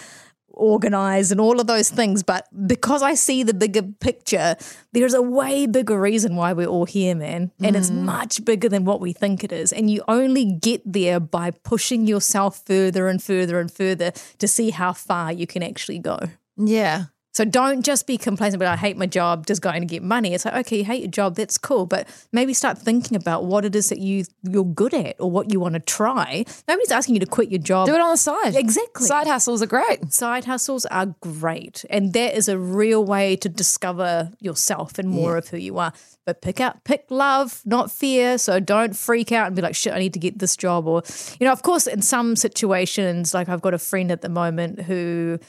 organized 0.53 1.31
and 1.31 1.41
all 1.41 1.59
of 1.59 1.67
those 1.67 1.89
things. 1.89 2.23
But 2.23 2.47
because 2.67 3.01
I 3.01 3.15
see 3.15 3.43
the 3.43 3.53
bigger 3.53 3.81
picture, 3.81 4.55
there's 4.91 5.13
a 5.13 5.21
way 5.21 5.65
bigger 5.65 5.99
reason 5.99 6.35
why 6.35 6.53
we're 6.53 6.67
all 6.67 6.85
here, 6.85 7.15
man. 7.15 7.51
And 7.61 7.75
it's 7.75 7.89
mm. 7.89 8.03
much 8.03 8.45
bigger 8.45 8.69
than 8.69 8.85
what 8.85 9.01
we 9.01 9.13
think 9.13 9.43
it 9.43 9.51
is. 9.51 9.73
And 9.73 9.89
you 9.89 10.03
only 10.07 10.45
get 10.45 10.81
there 10.85 11.19
by 11.19 11.51
pushing 11.51 12.07
yourself 12.07 12.63
further 12.65 13.07
and 13.07 13.21
further 13.21 13.59
and 13.59 13.71
further 13.71 14.11
to 14.39 14.47
see 14.47 14.69
how 14.69 14.93
far 14.93 15.31
you 15.31 15.47
can 15.47 15.63
actually 15.63 15.99
go. 15.99 16.19
Yeah. 16.55 17.05
So 17.33 17.43
don't 17.45 17.83
just 17.83 18.05
be 18.05 18.17
complacent 18.17 18.61
about 18.61 18.73
I 18.73 18.77
hate 18.77 18.95
my 18.95 19.07
job, 19.07 19.47
just 19.47 19.61
going 19.61 19.81
to 19.81 19.87
get 19.87 20.03
money. 20.03 20.35
It's 20.35 20.45
like, 20.45 20.53
okay, 20.53 20.77
you 20.77 20.85
hate 20.85 21.01
your 21.01 21.09
job, 21.09 21.35
that's 21.35 21.57
cool. 21.57 21.87
But 21.87 22.07
maybe 22.31 22.53
start 22.53 22.77
thinking 22.77 23.17
about 23.17 23.45
what 23.45 23.65
it 23.65 23.75
is 23.75 23.89
that 23.89 23.97
you 23.97 24.25
you're 24.43 24.63
good 24.63 24.93
at 24.93 25.15
or 25.19 25.31
what 25.31 25.51
you 25.51 25.59
want 25.59 25.73
to 25.73 25.79
try. 25.79 26.45
Nobody's 26.67 26.91
asking 26.91 27.15
you 27.15 27.19
to 27.21 27.25
quit 27.25 27.49
your 27.49 27.59
job. 27.59 27.87
Do 27.87 27.95
it 27.95 28.01
on 28.01 28.11
the 28.11 28.17
side. 28.17 28.55
Exactly. 28.55 29.07
Side 29.07 29.25
hustles 29.25 29.63
are 29.63 29.67
great. 29.67 30.13
Side 30.13 30.45
hustles 30.45 30.85
are 30.85 31.07
great. 31.21 31.83
And 31.89 32.13
that 32.13 32.35
is 32.35 32.47
a 32.47 32.59
real 32.59 33.03
way 33.03 33.35
to 33.37 33.49
discover 33.49 34.31
yourself 34.39 34.99
and 34.99 35.09
more 35.09 35.35
of 35.37 35.47
who 35.47 35.57
you 35.57 35.79
are. 35.79 35.91
But 36.25 36.41
pick 36.41 36.61
out 36.61 36.83
pick 36.83 37.05
love, 37.09 37.61
not 37.65 37.91
fear. 37.91 38.37
So 38.37 38.59
don't 38.59 38.95
freak 38.95 39.31
out 39.31 39.47
and 39.47 39.55
be 39.55 39.63
like, 39.63 39.75
shit, 39.75 39.93
I 39.93 39.99
need 39.99 40.13
to 40.13 40.19
get 40.19 40.37
this 40.37 40.55
job. 40.55 40.87
Or, 40.87 41.01
you 41.39 41.47
know, 41.47 41.51
of 41.51 41.63
course, 41.63 41.87
in 41.87 42.03
some 42.03 42.35
situations, 42.35 43.33
like 43.33 43.49
I've 43.49 43.61
got 43.61 43.73
a 43.73 43.79
friend 43.79 44.11
at 44.11 44.21
the 44.21 44.29
moment 44.29 44.83
who 44.83 45.39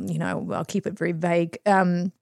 you 0.00 0.18
know, 0.18 0.48
I'll 0.52 0.64
keep 0.64 0.86
it 0.86 0.98
very 0.98 1.12
vague. 1.12 1.58
Um, 1.66 2.12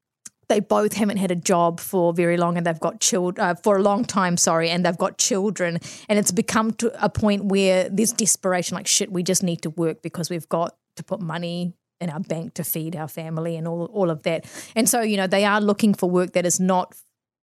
they 0.48 0.61
both 0.61 0.92
haven't 0.92 1.16
had 1.16 1.30
a 1.30 1.37
job 1.37 1.80
for 1.80 2.12
very 2.12 2.37
long 2.37 2.58
and 2.58 2.66
they've 2.66 2.78
got 2.78 3.00
children 3.00 3.42
uh, 3.44 3.54
for 3.54 3.76
a 3.78 3.82
long 3.82 4.04
time 4.04 4.37
sorry 4.37 4.68
and 4.68 4.85
they've 4.85 4.98
got 4.98 5.16
children. 5.16 5.78
And 6.08 6.18
it's 6.18 6.30
become 6.30 6.72
to 6.72 7.04
a 7.04 7.08
point 7.08 7.46
where 7.46 7.88
there's 7.88 8.12
desperation 8.12 8.74
like 8.74 8.87
shit 8.87 9.11
we 9.11 9.22
just 9.22 9.42
need 9.42 9.62
to 9.62 9.70
work 9.70 10.02
because 10.02 10.28
we've 10.28 10.48
got 10.48 10.76
to 10.96 11.04
put 11.04 11.20
money 11.20 11.74
in 12.00 12.11
our 12.11 12.20
bank 12.20 12.54
to 12.54 12.64
feed 12.64 12.96
our 12.96 13.08
family 13.08 13.56
and 13.56 13.66
all 13.66 13.87
all 13.87 14.11
of 14.11 14.24
that. 14.24 14.44
And 14.76 14.88
so 14.88 15.00
you 15.00 15.16
know 15.16 15.26
they 15.26 15.44
are 15.44 15.61
looking 15.61 15.94
for 15.94 16.11
work 16.11 16.32
that 16.32 16.44
is 16.44 16.61
not 16.61 16.94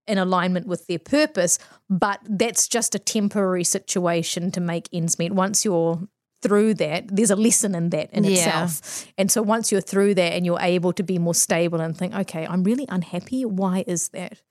in 0.06 0.18
alignment 0.18 0.68
with 0.68 0.86
their 0.88 1.00
purpose 1.00 1.60
but 1.90 2.20
that's 2.24 2.68
just 2.68 2.96
a 2.96 3.00
temporary 3.00 3.64
situation 3.64 4.52
to 4.52 4.60
make 4.60 4.88
ends 4.94 5.18
meet. 5.18 5.32
Once 5.32 5.66
you're 5.66 6.08
through 6.42 6.74
that 6.76 7.06
there's 7.14 7.32
a 7.32 7.36
lesson 7.36 7.76
in 7.76 7.90
that 7.90 8.10
in 8.14 8.24
Yeah. 8.24 8.32
itself 8.32 9.06
and 9.18 9.30
so 9.32 9.42
once 9.42 9.72
you're 9.72 9.82
through 9.82 10.14
that 10.16 10.34
and 10.34 10.46
you're 10.46 10.60
able 10.62 10.94
to 10.94 11.04
be 11.04 11.18
more 11.20 11.36
stable 11.36 11.82
and 11.82 11.98
think, 11.98 12.14
okay, 12.16 12.46
I'm 12.48 12.64
really 12.64 12.86
unhappy. 12.88 13.44
Why 13.46 13.84
is 13.88 14.10
that? 14.10 14.42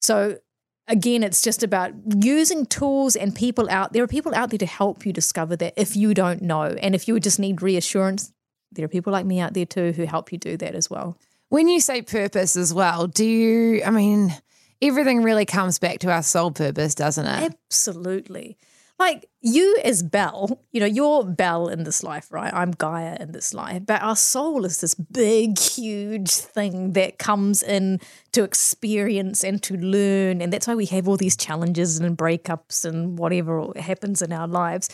So 0.00 0.38
again, 0.88 1.24
it's 1.24 1.42
just 1.42 1.62
about 1.64 1.92
using 2.22 2.64
tools 2.66 3.16
and 3.16 3.34
people 3.34 3.68
out 3.70 3.92
there 3.92 4.04
are 4.04 4.06
people 4.06 4.34
out 4.34 4.50
there 4.50 4.58
to 4.58 4.66
help 4.66 5.04
you 5.04 5.12
discover 5.12 5.56
that 5.56 5.74
if 5.76 5.96
you 5.96 6.14
don't 6.14 6.42
know. 6.42 6.62
And 6.80 6.94
if 6.94 7.08
you 7.08 7.18
just 7.18 7.40
need 7.40 7.60
reassurance, 7.60 8.32
there 8.70 8.84
are 8.84 8.88
people 8.88 9.12
like 9.12 9.26
me 9.26 9.40
out 9.40 9.54
there 9.54 9.66
too 9.66 9.92
who 9.92 10.04
help 10.04 10.30
you 10.30 10.38
do 10.38 10.56
that 10.58 10.74
as 10.76 10.88
well. 10.88 11.18
When 11.48 11.66
you 11.68 11.80
say 11.80 12.02
purpose 12.02 12.54
as 12.56 12.72
well, 12.74 13.06
do 13.08 13.24
you, 13.24 13.82
I 13.84 13.90
mean, 13.90 14.32
everything 14.82 15.22
really 15.22 15.44
comes 15.46 15.78
back 15.80 16.00
to 16.00 16.10
our 16.12 16.22
soul 16.22 16.50
purpose, 16.52 16.94
doesn't 16.94 17.26
it? 17.26 17.52
Absolutely. 17.52 18.56
Like 18.98 19.28
you 19.46 19.76
as 19.84 20.02
Bel, 20.02 20.60
you 20.72 20.80
know, 20.80 20.86
you're 20.86 21.24
Bel 21.24 21.68
in 21.68 21.84
this 21.84 22.02
life, 22.02 22.32
right? 22.32 22.52
I'm 22.52 22.72
Gaia 22.72 23.16
in 23.20 23.32
this 23.32 23.54
life. 23.54 23.82
But 23.86 24.02
our 24.02 24.16
soul 24.16 24.64
is 24.64 24.80
this 24.80 24.94
big, 24.94 25.58
huge 25.58 26.32
thing 26.32 26.92
that 26.94 27.18
comes 27.18 27.62
in 27.62 28.00
to 28.32 28.42
experience 28.42 29.44
and 29.44 29.62
to 29.62 29.76
learn. 29.76 30.42
And 30.42 30.52
that's 30.52 30.66
why 30.66 30.74
we 30.74 30.86
have 30.86 31.08
all 31.08 31.16
these 31.16 31.36
challenges 31.36 31.98
and 31.98 32.18
breakups 32.18 32.84
and 32.84 33.18
whatever 33.18 33.72
happens 33.76 34.20
in 34.20 34.32
our 34.32 34.48
lives. 34.48 34.88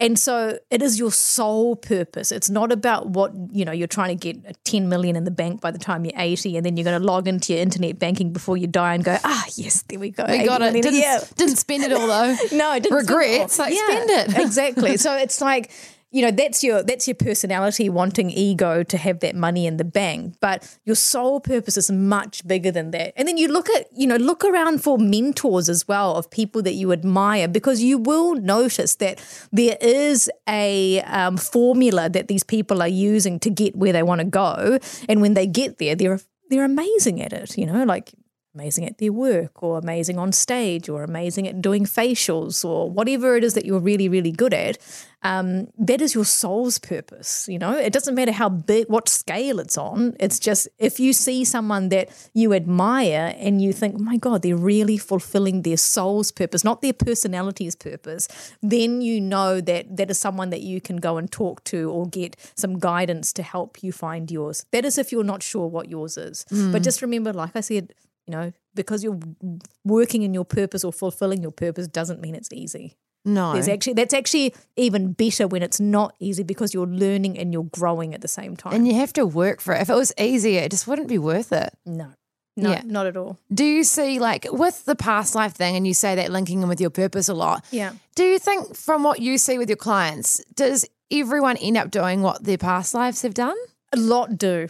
And 0.00 0.16
so 0.16 0.58
it 0.70 0.80
is 0.80 0.96
your 0.96 1.10
soul 1.10 1.74
purpose. 1.74 2.30
It's 2.30 2.48
not 2.48 2.70
about 2.70 3.08
what, 3.08 3.32
you 3.50 3.64
know, 3.64 3.72
you're 3.72 3.88
trying 3.88 4.16
to 4.16 4.32
get 4.32 4.64
10 4.64 4.88
million 4.88 5.16
in 5.16 5.24
the 5.24 5.32
bank 5.32 5.60
by 5.60 5.72
the 5.72 5.78
time 5.78 6.04
you're 6.04 6.14
80 6.16 6.56
and 6.56 6.64
then 6.64 6.76
you're 6.76 6.84
going 6.84 7.00
to 7.00 7.04
log 7.04 7.26
into 7.26 7.52
your 7.52 7.60
internet 7.60 7.98
banking 7.98 8.32
before 8.32 8.56
you 8.56 8.68
die 8.68 8.94
and 8.94 9.02
go, 9.02 9.18
ah, 9.24 9.44
yes, 9.56 9.82
there 9.88 9.98
we 9.98 10.10
go. 10.10 10.24
we 10.28 10.44
got 10.44 10.62
it. 10.62 10.72
Didn't, 10.72 10.94
Yeah. 10.94 11.18
didn't 11.36 11.56
spend 11.56 11.82
it 11.82 11.92
all 11.92 12.06
though. 12.06 12.36
No, 12.52 12.68
I 12.68 12.78
didn't 12.78 12.96
spend 13.04 13.10
it 13.10 13.12
all. 13.12 13.18
Regrets, 13.26 13.58
like, 13.58 13.74
spend 13.92 14.10
it. 14.10 14.38
exactly. 14.38 14.96
So 14.96 15.16
it's 15.16 15.40
like 15.40 15.70
you 16.10 16.22
know 16.22 16.30
that's 16.30 16.64
your 16.64 16.82
that's 16.82 17.06
your 17.06 17.14
personality 17.14 17.88
wanting 17.88 18.30
ego 18.30 18.82
to 18.82 18.96
have 18.96 19.20
that 19.20 19.34
money 19.34 19.66
in 19.66 19.76
the 19.76 19.84
bank 19.84 20.34
but 20.40 20.78
your 20.84 20.96
soul 20.96 21.40
purpose 21.40 21.76
is 21.76 21.90
much 21.90 22.46
bigger 22.46 22.70
than 22.70 22.90
that 22.92 23.12
and 23.16 23.28
then 23.28 23.36
you 23.36 23.48
look 23.48 23.68
at 23.70 23.86
you 23.94 24.06
know 24.06 24.16
look 24.16 24.44
around 24.44 24.82
for 24.82 24.98
mentors 24.98 25.68
as 25.68 25.86
well 25.86 26.16
of 26.16 26.30
people 26.30 26.62
that 26.62 26.74
you 26.74 26.92
admire 26.92 27.46
because 27.46 27.82
you 27.82 27.98
will 27.98 28.34
notice 28.36 28.96
that 28.96 29.22
there 29.52 29.76
is 29.80 30.30
a 30.48 31.02
um, 31.02 31.36
formula 31.36 32.08
that 32.08 32.28
these 32.28 32.42
people 32.44 32.80
are 32.80 32.88
using 32.88 33.38
to 33.38 33.50
get 33.50 33.76
where 33.76 33.92
they 33.92 34.02
want 34.02 34.20
to 34.20 34.26
go 34.26 34.78
and 35.08 35.20
when 35.20 35.34
they 35.34 35.46
get 35.46 35.78
there 35.78 35.94
they're 35.94 36.20
they're 36.48 36.64
amazing 36.64 37.20
at 37.20 37.32
it 37.32 37.58
you 37.58 37.66
know 37.66 37.84
like 37.84 38.14
amazing 38.58 38.84
at 38.86 38.98
their 38.98 39.12
work 39.12 39.62
or 39.62 39.78
amazing 39.78 40.18
on 40.18 40.32
stage 40.32 40.88
or 40.88 41.04
amazing 41.04 41.46
at 41.46 41.62
doing 41.62 41.84
facials 41.84 42.64
or 42.64 42.90
whatever 42.90 43.36
it 43.36 43.44
is 43.44 43.54
that 43.54 43.64
you're 43.64 43.78
really 43.78 44.08
really 44.08 44.32
good 44.32 44.52
at 44.52 44.78
um, 45.22 45.66
that 45.76 46.00
is 46.00 46.14
your 46.14 46.24
soul's 46.24 46.78
purpose 46.78 47.48
you 47.48 47.58
know? 47.58 47.76
It 47.76 47.92
doesn't 47.92 48.14
matter 48.14 48.30
how 48.32 48.48
big 48.48 48.88
what 48.88 49.08
scale 49.08 49.58
it's 49.58 49.76
on. 49.76 50.16
It's 50.20 50.38
just 50.38 50.68
if 50.78 51.00
you 51.00 51.12
see 51.12 51.44
someone 51.44 51.88
that 51.88 52.08
you 52.34 52.52
admire 52.52 53.34
and 53.36 53.60
you 53.60 53.72
think 53.72 53.96
oh 53.96 54.02
my 54.02 54.16
god 54.16 54.42
they're 54.42 54.56
really 54.56 54.96
fulfilling 54.96 55.62
their 55.62 55.76
soul's 55.76 56.30
purpose 56.30 56.64
not 56.64 56.82
their 56.82 56.92
personality's 56.92 57.74
purpose 57.74 58.28
then 58.62 59.00
you 59.00 59.20
know 59.20 59.60
that 59.60 59.96
that 59.96 60.10
is 60.10 60.18
someone 60.18 60.50
that 60.50 60.62
you 60.62 60.80
can 60.80 60.96
go 60.96 61.16
and 61.16 61.30
talk 61.30 61.62
to 61.64 61.90
or 61.90 62.06
get 62.08 62.36
some 62.54 62.78
guidance 62.78 63.32
to 63.32 63.42
help 63.42 63.82
you 63.82 63.92
find 63.92 64.30
yours. 64.30 64.66
That 64.70 64.84
is 64.84 64.98
if 64.98 65.12
you're 65.12 65.24
not 65.24 65.42
sure 65.42 65.66
what 65.66 65.88
yours 65.88 66.16
is. 66.16 66.44
But 66.72 66.82
just 66.82 67.02
remember 67.02 67.32
like 67.32 67.54
i 67.54 67.60
said 67.60 67.92
you 68.28 68.32
know, 68.32 68.52
because 68.74 69.02
you're 69.02 69.18
working 69.84 70.22
in 70.22 70.34
your 70.34 70.44
purpose 70.44 70.84
or 70.84 70.92
fulfilling 70.92 71.42
your 71.42 71.50
purpose 71.50 71.88
doesn't 71.88 72.20
mean 72.20 72.34
it's 72.34 72.50
easy. 72.52 72.96
No. 73.24 73.52
There's 73.54 73.68
actually 73.68 73.94
that's 73.94 74.14
actually 74.14 74.54
even 74.76 75.12
better 75.12 75.46
when 75.48 75.62
it's 75.62 75.80
not 75.80 76.14
easy 76.20 76.42
because 76.42 76.72
you're 76.72 76.86
learning 76.86 77.38
and 77.38 77.52
you're 77.52 77.64
growing 77.64 78.14
at 78.14 78.20
the 78.20 78.28
same 78.28 78.56
time. 78.56 78.74
and 78.74 78.86
you 78.86 78.94
have 78.94 79.12
to 79.14 79.26
work 79.26 79.60
for 79.60 79.74
it. 79.74 79.82
If 79.82 79.90
it 79.90 79.94
was 79.94 80.12
easier, 80.18 80.60
it 80.60 80.70
just 80.70 80.86
wouldn't 80.86 81.08
be 81.08 81.18
worth 81.18 81.52
it. 81.52 81.70
no, 81.84 82.10
no, 82.56 82.70
Yeah. 82.70 82.82
not 82.84 83.06
at 83.06 83.16
all. 83.16 83.38
Do 83.52 83.64
you 83.64 83.82
see, 83.84 84.18
like, 84.18 84.46
with 84.50 84.84
the 84.84 84.94
past 84.96 85.34
life 85.34 85.54
thing, 85.54 85.76
and 85.76 85.86
you 85.86 85.94
say 85.94 86.14
that 86.16 86.30
linking 86.30 86.62
in 86.62 86.68
with 86.68 86.80
your 86.80 86.90
purpose 86.90 87.28
a 87.28 87.34
lot? 87.34 87.64
Yeah. 87.70 87.92
Do 88.14 88.24
you 88.24 88.38
think, 88.38 88.74
from 88.76 89.02
what 89.02 89.20
you 89.20 89.38
see 89.38 89.58
with 89.58 89.68
your 89.68 89.76
clients, 89.76 90.42
does 90.54 90.84
everyone 91.10 91.56
end 91.58 91.76
up 91.76 91.90
doing 91.90 92.22
what 92.22 92.44
their 92.44 92.58
past 92.58 92.94
lives 92.94 93.22
have 93.22 93.34
done? 93.34 93.56
A 93.92 93.96
lot 93.96 94.36
do. 94.38 94.68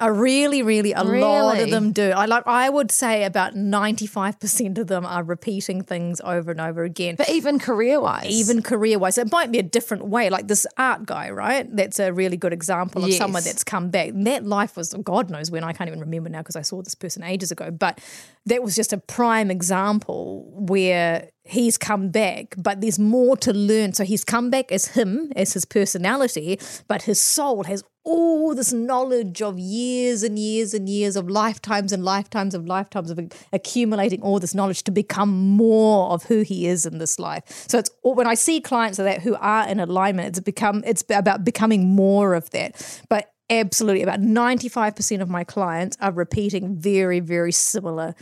A 0.00 0.12
really, 0.12 0.62
really, 0.62 0.92
a 0.92 1.02
lot 1.02 1.58
of 1.58 1.70
them 1.70 1.90
do. 1.90 2.10
I 2.10 2.26
like. 2.26 2.46
I 2.46 2.70
would 2.70 2.92
say 2.92 3.24
about 3.24 3.56
ninety-five 3.56 4.38
percent 4.38 4.78
of 4.78 4.86
them 4.86 5.04
are 5.04 5.24
repeating 5.24 5.82
things 5.82 6.20
over 6.20 6.52
and 6.52 6.60
over 6.60 6.84
again. 6.84 7.16
But 7.16 7.28
even 7.30 7.58
career 7.58 8.00
wise, 8.00 8.26
even 8.26 8.62
career 8.62 8.96
wise. 9.00 9.18
It 9.18 9.32
might 9.32 9.50
be 9.50 9.58
a 9.58 9.62
different 9.64 10.06
way, 10.06 10.30
like 10.30 10.46
this 10.46 10.68
art 10.76 11.04
guy, 11.04 11.30
right? 11.30 11.66
That's 11.74 11.98
a 11.98 12.12
really 12.12 12.36
good 12.36 12.52
example 12.52 13.04
of 13.04 13.12
someone 13.12 13.42
that's 13.42 13.64
come 13.64 13.90
back. 13.90 14.12
That 14.14 14.44
life 14.44 14.76
was, 14.76 14.94
God 15.02 15.30
knows 15.30 15.50
when, 15.50 15.64
I 15.64 15.72
can't 15.72 15.88
even 15.88 15.98
remember 15.98 16.30
now 16.30 16.42
because 16.42 16.54
I 16.54 16.62
saw 16.62 16.80
this 16.80 16.94
person 16.94 17.24
ages 17.24 17.50
ago. 17.50 17.72
But 17.72 18.00
that 18.46 18.62
was 18.62 18.76
just 18.76 18.92
a 18.92 18.98
prime 18.98 19.50
example 19.50 20.48
where 20.54 21.30
he's 21.42 21.76
come 21.76 22.10
back, 22.10 22.54
but 22.56 22.80
there's 22.80 23.00
more 23.00 23.36
to 23.38 23.52
learn. 23.52 23.94
So 23.94 24.04
he's 24.04 24.24
come 24.24 24.48
back 24.48 24.70
as 24.70 24.86
him, 24.86 25.32
as 25.34 25.54
his 25.54 25.64
personality, 25.64 26.60
but 26.86 27.02
his 27.02 27.20
soul 27.20 27.64
has 27.64 27.82
all 28.08 28.54
this 28.54 28.72
knowledge 28.72 29.42
of 29.42 29.58
years 29.58 30.22
and 30.22 30.38
years 30.38 30.72
and 30.72 30.88
years 30.88 31.14
of 31.14 31.28
lifetimes 31.28 31.92
and 31.92 32.02
lifetimes 32.02 32.54
of 32.54 32.66
lifetimes 32.66 33.10
of 33.10 33.20
accumulating 33.52 34.22
all 34.22 34.40
this 34.40 34.54
knowledge 34.54 34.82
to 34.82 34.90
become 34.90 35.28
more 35.28 36.10
of 36.10 36.24
who 36.24 36.40
he 36.40 36.66
is 36.66 36.86
in 36.86 36.96
this 36.96 37.18
life. 37.18 37.66
So 37.68 37.78
it's 37.78 37.90
when 38.02 38.26
I 38.26 38.32
see 38.32 38.62
clients 38.62 38.98
of 38.98 39.04
that 39.04 39.20
who 39.20 39.34
are 39.34 39.68
in 39.68 39.78
alignment, 39.78 40.28
it's 40.28 40.40
become 40.40 40.82
it's 40.86 41.04
about 41.10 41.44
becoming 41.44 41.94
more 41.94 42.32
of 42.32 42.48
that. 42.50 43.02
But 43.10 43.30
absolutely, 43.50 44.02
about 44.02 44.20
ninety 44.20 44.70
five 44.70 44.96
percent 44.96 45.20
of 45.20 45.28
my 45.28 45.44
clients 45.44 45.98
are 46.00 46.10
repeating 46.10 46.76
very 46.76 47.20
very 47.20 47.52
similar 47.52 48.14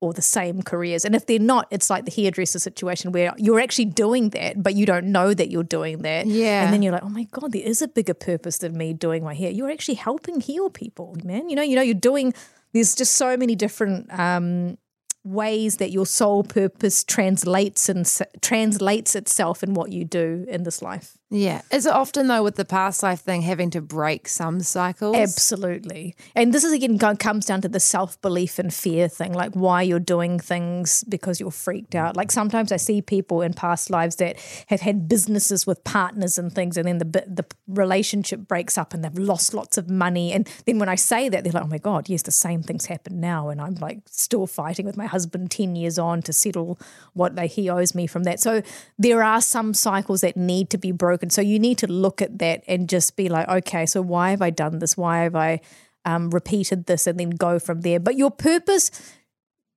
or 0.00 0.12
the 0.12 0.22
same 0.22 0.62
careers. 0.62 1.04
And 1.04 1.14
if 1.14 1.26
they're 1.26 1.38
not, 1.38 1.66
it's 1.70 1.90
like 1.90 2.04
the 2.04 2.10
hairdresser 2.10 2.58
situation 2.58 3.10
where 3.10 3.34
you're 3.36 3.60
actually 3.60 3.86
doing 3.86 4.30
that, 4.30 4.62
but 4.62 4.74
you 4.74 4.86
don't 4.86 5.06
know 5.06 5.34
that 5.34 5.50
you're 5.50 5.64
doing 5.64 6.02
that. 6.02 6.26
Yeah. 6.26 6.64
And 6.64 6.72
then 6.72 6.82
you're 6.82 6.92
like, 6.92 7.02
oh 7.02 7.08
my 7.08 7.24
God, 7.24 7.52
there 7.52 7.62
is 7.62 7.82
a 7.82 7.88
bigger 7.88 8.14
purpose 8.14 8.58
than 8.58 8.76
me 8.76 8.92
doing 8.92 9.24
my 9.24 9.34
hair. 9.34 9.50
You're 9.50 9.70
actually 9.70 9.96
helping 9.96 10.40
heal 10.40 10.70
people, 10.70 11.16
man. 11.24 11.48
You 11.48 11.56
know, 11.56 11.62
you 11.62 11.76
know, 11.76 11.82
you're 11.82 11.94
doing 11.94 12.32
there's 12.72 12.94
just 12.94 13.14
so 13.14 13.36
many 13.36 13.56
different 13.56 14.06
um 14.18 14.78
ways 15.24 15.76
that 15.76 15.90
your 15.90 16.06
soul 16.06 16.42
purpose 16.44 17.04
translates 17.04 17.88
and 17.88 18.06
translates 18.40 19.14
itself 19.14 19.62
in 19.62 19.74
what 19.74 19.92
you 19.92 20.04
do 20.04 20.46
in 20.48 20.62
this 20.62 20.80
life. 20.80 21.17
Yeah. 21.30 21.60
Is 21.70 21.84
it 21.84 21.92
often 21.92 22.26
though 22.26 22.42
with 22.42 22.56
the 22.56 22.64
past 22.64 23.02
life 23.02 23.20
thing 23.20 23.42
having 23.42 23.68
to 23.70 23.82
break 23.82 24.28
some 24.28 24.60
cycles? 24.60 25.14
Absolutely. 25.14 26.16
And 26.34 26.54
this 26.54 26.64
is 26.64 26.72
again 26.72 26.98
comes 26.98 27.44
down 27.44 27.60
to 27.62 27.68
the 27.68 27.80
self 27.80 28.20
belief 28.22 28.58
and 28.58 28.72
fear 28.72 29.08
thing, 29.08 29.34
like 29.34 29.52
why 29.52 29.82
you're 29.82 30.00
doing 30.00 30.38
things 30.40 31.04
because 31.04 31.38
you're 31.38 31.50
freaked 31.50 31.94
out. 31.94 32.16
Like 32.16 32.30
sometimes 32.30 32.72
I 32.72 32.78
see 32.78 33.02
people 33.02 33.42
in 33.42 33.52
past 33.52 33.90
lives 33.90 34.16
that 34.16 34.38
have 34.68 34.80
had 34.80 35.06
businesses 35.06 35.66
with 35.66 35.84
partners 35.84 36.38
and 36.38 36.50
things, 36.50 36.78
and 36.78 36.88
then 36.88 36.98
the 36.98 37.04
the 37.04 37.44
relationship 37.66 38.40
breaks 38.48 38.78
up 38.78 38.94
and 38.94 39.04
they've 39.04 39.18
lost 39.18 39.52
lots 39.52 39.76
of 39.76 39.90
money. 39.90 40.32
And 40.32 40.48
then 40.64 40.78
when 40.78 40.88
I 40.88 40.94
say 40.94 41.28
that, 41.28 41.44
they're 41.44 41.52
like, 41.52 41.64
"Oh 41.64 41.68
my 41.68 41.78
god, 41.78 42.08
yes, 42.08 42.22
the 42.22 42.32
same 42.32 42.62
things 42.62 42.86
happen 42.86 43.20
now," 43.20 43.50
and 43.50 43.60
I'm 43.60 43.74
like 43.74 44.00
still 44.06 44.46
fighting 44.46 44.86
with 44.86 44.96
my 44.96 45.06
husband 45.06 45.50
ten 45.50 45.76
years 45.76 45.98
on 45.98 46.22
to 46.22 46.32
settle 46.32 46.78
what 47.12 47.38
he 47.38 47.68
owes 47.68 47.94
me 47.94 48.06
from 48.06 48.24
that. 48.24 48.40
So 48.40 48.62
there 48.98 49.22
are 49.22 49.42
some 49.42 49.74
cycles 49.74 50.22
that 50.22 50.34
need 50.34 50.70
to 50.70 50.78
be 50.78 50.90
broken. 50.90 51.17
And 51.22 51.32
so 51.32 51.40
you 51.40 51.58
need 51.58 51.78
to 51.78 51.86
look 51.86 52.22
at 52.22 52.38
that 52.38 52.62
and 52.66 52.88
just 52.88 53.16
be 53.16 53.28
like, 53.28 53.48
okay, 53.48 53.86
so 53.86 54.02
why 54.02 54.30
have 54.30 54.42
I 54.42 54.50
done 54.50 54.78
this? 54.78 54.96
Why 54.96 55.20
have 55.20 55.36
I 55.36 55.60
um, 56.04 56.30
repeated 56.30 56.86
this? 56.86 57.06
And 57.06 57.18
then 57.18 57.30
go 57.30 57.58
from 57.58 57.82
there. 57.82 58.00
But 58.00 58.16
your 58.16 58.30
purpose 58.30 58.90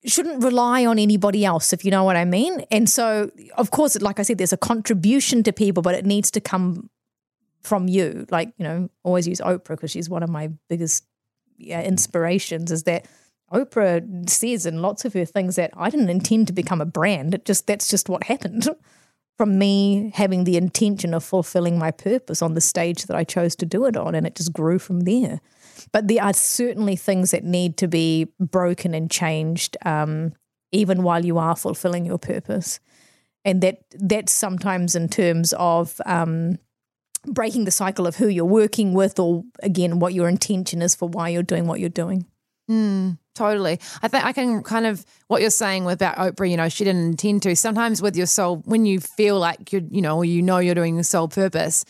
shouldn't 0.06 0.44
rely 0.44 0.86
on 0.86 0.98
anybody 0.98 1.46
else, 1.46 1.74
if 1.74 1.86
you 1.86 1.92
know 1.92 2.04
what 2.04 2.16
I 2.16 2.26
mean. 2.26 2.62
And 2.72 2.90
so, 2.90 3.30
of 3.58 3.72
course, 3.72 4.00
like 4.02 4.20
I 4.20 4.24
said, 4.24 4.38
there's 4.38 4.54
a 4.54 4.58
contribution 4.58 5.44
to 5.44 5.54
people, 5.54 5.84
but 5.84 5.96
it 5.96 6.06
needs 6.06 6.32
to 6.32 6.42
come 6.42 6.90
from 7.62 7.88
you. 7.88 8.26
Like, 8.32 8.54
you 8.58 8.64
know, 8.64 8.90
always 9.04 9.28
use 9.28 9.40
Oprah 9.40 9.70
because 9.70 9.92
she's 9.92 10.10
one 10.10 10.24
of 10.24 10.30
my 10.30 10.50
biggest 10.70 11.06
yeah, 11.58 11.82
inspirations 11.82 12.72
is 12.72 12.84
that 12.84 13.06
Oprah 13.52 14.30
says 14.30 14.66
in 14.66 14.82
lots 14.82 15.06
of 15.06 15.14
her 15.14 15.26
things 15.26 15.56
that 15.58 15.72
I 15.76 15.90
didn't 15.90 16.10
intend 16.10 16.48
to 16.48 16.54
become 16.54 16.82
a 16.82 16.86
brand. 16.86 17.36
It 17.36 17.46
just 17.46 17.68
that's 17.68 17.88
just 17.88 18.10
what 18.10 18.24
happened 18.24 18.68
from 19.42 19.58
me 19.58 20.12
having 20.14 20.44
the 20.44 20.56
intention 20.56 21.16
of 21.16 21.24
fulfilling 21.24 21.80
my 21.80 21.90
purpose 21.90 22.44
on 22.44 22.54
the 22.54 22.62
stage 22.62 23.06
that 23.06 23.18
I 23.18 23.24
chose 23.24 23.56
to 23.56 23.66
do 23.66 23.86
it 23.86 23.98
on, 23.98 24.14
and 24.14 24.28
it 24.28 24.36
just 24.36 24.54
grew 24.54 24.78
from 24.78 25.00
there. 25.00 25.42
But 25.92 26.08
there 26.08 26.24
are 26.24 26.32
certainly 26.32 26.96
things 26.96 27.32
that 27.32 27.44
need 27.44 27.76
to 27.78 27.88
be 27.88 28.28
broken 28.40 28.94
and 28.94 29.10
changed, 29.10 29.78
um, 29.84 30.34
even 30.72 31.02
while 31.02 31.26
you 31.26 31.40
are 31.40 31.56
fulfilling 31.56 32.06
your 32.06 32.20
purpose, 32.20 32.80
and 33.44 33.62
that 33.62 33.80
that's 33.94 34.32
sometimes 34.32 34.96
in 34.96 35.10
terms 35.10 35.56
of. 35.58 36.00
Um, 36.06 36.60
breaking 37.28 37.66
the 37.66 37.72
cycle 37.72 38.08
of 38.08 38.16
who 38.16 38.28
you're 38.28 38.44
working 38.46 38.96
with 38.96 39.20
or 39.20 39.44
again 39.62 40.00
what 40.00 40.12
your 40.12 40.28
intention 40.28 40.82
is 40.82 40.96
for 40.96 41.08
why 41.08 41.30
you're 41.30 41.44
doing 41.44 41.68
what 41.68 41.80
you're 41.80 41.88
doing 41.88 42.26
Mm, 42.72 43.18
totally. 43.36 43.80
I 44.02 44.08
think 44.08 44.24
I 44.24 44.32
can 44.32 44.64
kind 44.64 44.86
of 44.86 45.06
what 45.28 45.42
you're 45.42 45.50
saying 45.50 45.90
about 45.90 46.16
Oprah, 46.16 46.50
you 46.50 46.56
know, 46.56 46.70
she 46.70 46.86
didn't 46.86 47.04
intend 47.04 47.44
to. 47.44 47.56
Sometimes 47.56 48.02
with 48.02 48.16
your 48.16 48.28
soul, 48.28 48.62
when 48.66 48.86
you 48.86 49.02
feel 49.02 49.38
like 49.38 49.74
you're, 49.74 49.82
you 49.90 50.02
know, 50.02 50.18
or 50.18 50.26
you 50.26 50.42
know 50.42 50.60
you're 50.60 50.76
doing 50.76 50.96
your 50.96 51.04
soul 51.04 51.28
purpose, 51.28 51.84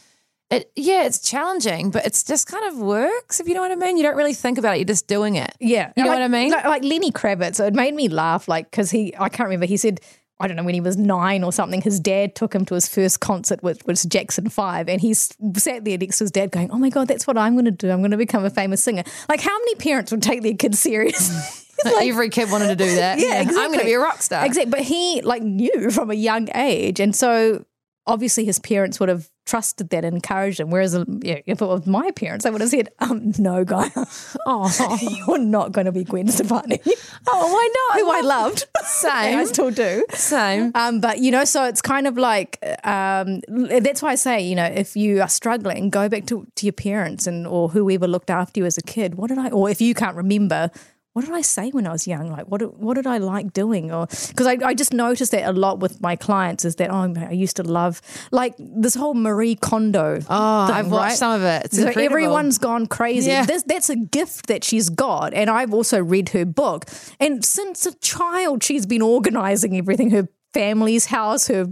it 0.50 0.72
yeah, 0.76 1.04
it's 1.04 1.20
challenging, 1.20 1.92
but 1.92 2.06
it's 2.06 2.24
just 2.24 2.48
kind 2.48 2.66
of 2.66 2.80
works, 2.80 3.40
if 3.40 3.48
you 3.48 3.54
know 3.54 3.62
what 3.62 3.72
I 3.72 3.76
mean. 3.76 3.96
You 3.96 4.04
don't 4.04 4.18
really 4.18 4.34
think 4.34 4.58
about 4.58 4.76
it, 4.76 4.80
you're 4.80 4.86
just 4.86 5.08
doing 5.08 5.36
it. 5.36 5.56
Yeah, 5.60 5.94
You 5.96 6.04
know 6.04 6.10
like, 6.10 6.18
what 6.18 6.24
I 6.24 6.28
mean? 6.28 6.52
Like, 6.52 6.66
like 6.66 6.84
Lenny 6.84 7.12
Kravitz, 7.12 7.66
it 7.66 7.76
made 7.76 7.94
me 7.94 8.10
laugh. 8.10 8.48
Like 8.48 8.70
because 8.72 8.90
he, 8.90 9.14
I 9.18 9.30
can't 9.30 9.48
remember. 9.48 9.68
He 9.68 9.78
said, 9.78 10.02
I 10.42 10.48
don't 10.48 10.58
know 10.58 10.64
when 10.64 10.74
he 10.74 10.82
was 10.82 10.98
nine 10.98 11.44
or 11.44 11.54
something. 11.54 11.82
His 11.82 12.00
dad 12.00 12.36
took 12.36 12.54
him 12.54 12.66
to 12.66 12.74
his 12.74 12.88
first 12.88 13.20
concert, 13.20 13.64
which 13.64 13.80
was 13.86 14.04
Jackson 14.04 14.50
Five, 14.50 14.90
and 14.90 15.00
he 15.00 15.14
sat 15.14 15.86
there 15.86 15.98
next 15.98 16.18
to 16.18 16.26
his 16.26 16.32
dad, 16.32 16.52
going, 16.52 16.72
"Oh 16.72 16.78
my 16.78 16.90
god, 16.90 17.08
that's 17.08 17.26
what 17.26 17.38
I'm 17.38 17.54
going 17.54 17.66
to 17.66 17.72
do. 17.72 17.90
I'm 17.90 18.00
going 18.00 18.12
to 18.12 18.18
become 18.18 18.44
a 18.44 18.50
famous 18.50 18.84
singer." 18.84 19.04
Like, 19.30 19.42
how 19.42 19.58
many 19.58 19.76
parents 19.76 20.12
would 20.12 20.22
take 20.22 20.42
their 20.42 20.56
kids 20.56 20.80
serious? 20.80 21.66
Every 22.02 22.30
kid 22.30 22.52
wanted 22.52 22.68
to 22.68 22.76
do 22.76 22.96
that. 22.96 23.18
Yeah, 23.18 23.42
exactly. 23.42 23.64
I'm 23.64 23.70
going 23.70 23.80
to 23.80 23.86
be 23.86 23.94
a 23.94 24.00
rock 24.00 24.22
star. 24.22 24.46
Exactly. 24.46 24.70
But 24.70 24.82
he 24.82 25.22
like 25.22 25.42
knew 25.42 25.90
from 25.90 26.12
a 26.12 26.16
young 26.16 26.50
age, 26.56 27.00
and 27.00 27.16
so 27.16 27.66
obviously 28.06 28.46
his 28.46 28.60
parents 28.60 29.00
would 29.00 29.10
have 29.10 29.31
trusted 29.46 29.90
that 29.90 30.06
and 30.06 30.16
encouraged 30.16 30.60
him. 30.60 30.70
Whereas 30.70 30.96
um, 30.96 31.20
yeah, 31.24 31.40
if 31.46 31.62
it 31.62 31.66
was 31.66 31.86
my 31.86 32.12
parents, 32.12 32.46
I 32.46 32.50
would 32.50 32.62
have 32.62 32.70
said, 32.70 32.90
um, 33.00 33.34
"No, 33.38 33.64
Gaia, 33.64 33.90
oh, 34.46 34.98
you're 35.28 35.38
not 35.38 35.72
going 35.72 35.86
to 35.86 35.92
be 35.92 36.04
Gwen 36.04 36.28
Stefani." 36.28 36.80
Oh, 37.28 37.54
why 37.54 37.70
not? 37.90 38.00
Who 38.02 38.12
I 38.12 38.22
loved, 38.22 38.66
Same. 38.84 39.40
I 39.40 39.46
still 39.46 39.72
do. 39.72 40.06
Same. 40.12 40.72
Um, 40.76 41.00
but 41.00 41.20
you 41.20 41.32
know, 41.32 41.46
so 41.46 41.66
it's 41.66 41.82
kind 41.82 42.08
of 42.08 42.18
like 42.18 42.60
um, 42.84 43.42
that's 43.48 44.02
why 44.02 44.12
I 44.12 44.16
say, 44.16 44.42
you 44.42 44.56
know, 44.56 44.66
if 44.66 44.96
you 44.96 45.22
are 45.22 45.30
struggling, 45.30 45.90
go 45.90 46.10
back 46.10 46.26
to, 46.28 46.48
to 46.56 46.66
your 46.66 46.74
parents 46.74 47.28
and 47.28 47.48
or 47.48 47.70
whoever 47.70 48.08
looked 48.08 48.30
after 48.30 48.60
you 48.60 48.66
as 48.66 48.78
a 48.78 48.82
kid. 48.82 49.16
What 49.16 49.30
did 49.30 49.38
I, 49.38 49.50
or 49.50 49.70
if 49.70 49.82
you 49.82 49.94
can't 49.94 50.16
remember, 50.16 50.72
what 51.14 51.26
did 51.26 51.34
I 51.34 51.42
say 51.42 51.72
when 51.72 51.86
I 51.88 51.92
was 51.92 52.08
young? 52.08 52.32
Like, 52.32 52.46
what 52.48 52.60
did- 52.60 52.78
what 52.78 52.94
did 52.94 53.06
I 53.06 53.18
like 53.18 53.52
doing? 53.52 53.92
Or 53.92 54.08
because 54.08 54.48
I, 54.48 54.58
I 54.64 54.74
just 54.74 54.94
noticed 54.94 55.32
that 55.34 55.48
a 55.48 55.52
lot 55.52 55.80
with 55.80 56.02
my 56.02 56.16
clients 56.16 56.64
is 56.64 56.76
that 56.78 56.90
oh, 56.90 57.14
I 57.18 57.32
used 57.32 57.58
to 57.58 57.64
love 57.64 58.02
like 58.32 58.56
this 58.58 58.96
whole 58.96 59.14
Marie 59.14 59.56
Kondo. 59.56 60.20
Oh, 60.30 60.68
thing, 60.68 60.76
I've 60.76 60.92
watched 60.92 61.10
right? 61.12 61.18
some 61.18 61.34
of 61.34 61.44
it. 61.44 61.66
It's 61.66 61.76
so 61.76 61.88
incredible. 61.88 62.06
everyone's 62.16 62.58
gone 62.58 62.88
crazy. 62.88 63.30
Yeah. 63.30 63.46
This, 63.46 63.64
that's 63.64 63.90
a 63.90 63.98
gift 63.98 64.48
that 64.48 64.64
she's 64.64 64.90
got. 64.90 65.34
And 65.34 65.50
I've 65.50 65.74
also 65.74 66.02
read 66.02 66.30
her 66.30 66.46
book. 66.46 66.86
And 67.20 67.44
since 67.44 67.86
a 67.86 67.94
child, 68.00 68.64
she's 68.64 68.86
been 68.86 69.02
organizing 69.02 69.78
everything 69.78 70.12
her 70.12 70.30
family's 70.54 71.06
house, 71.06 71.48
her, 71.48 71.66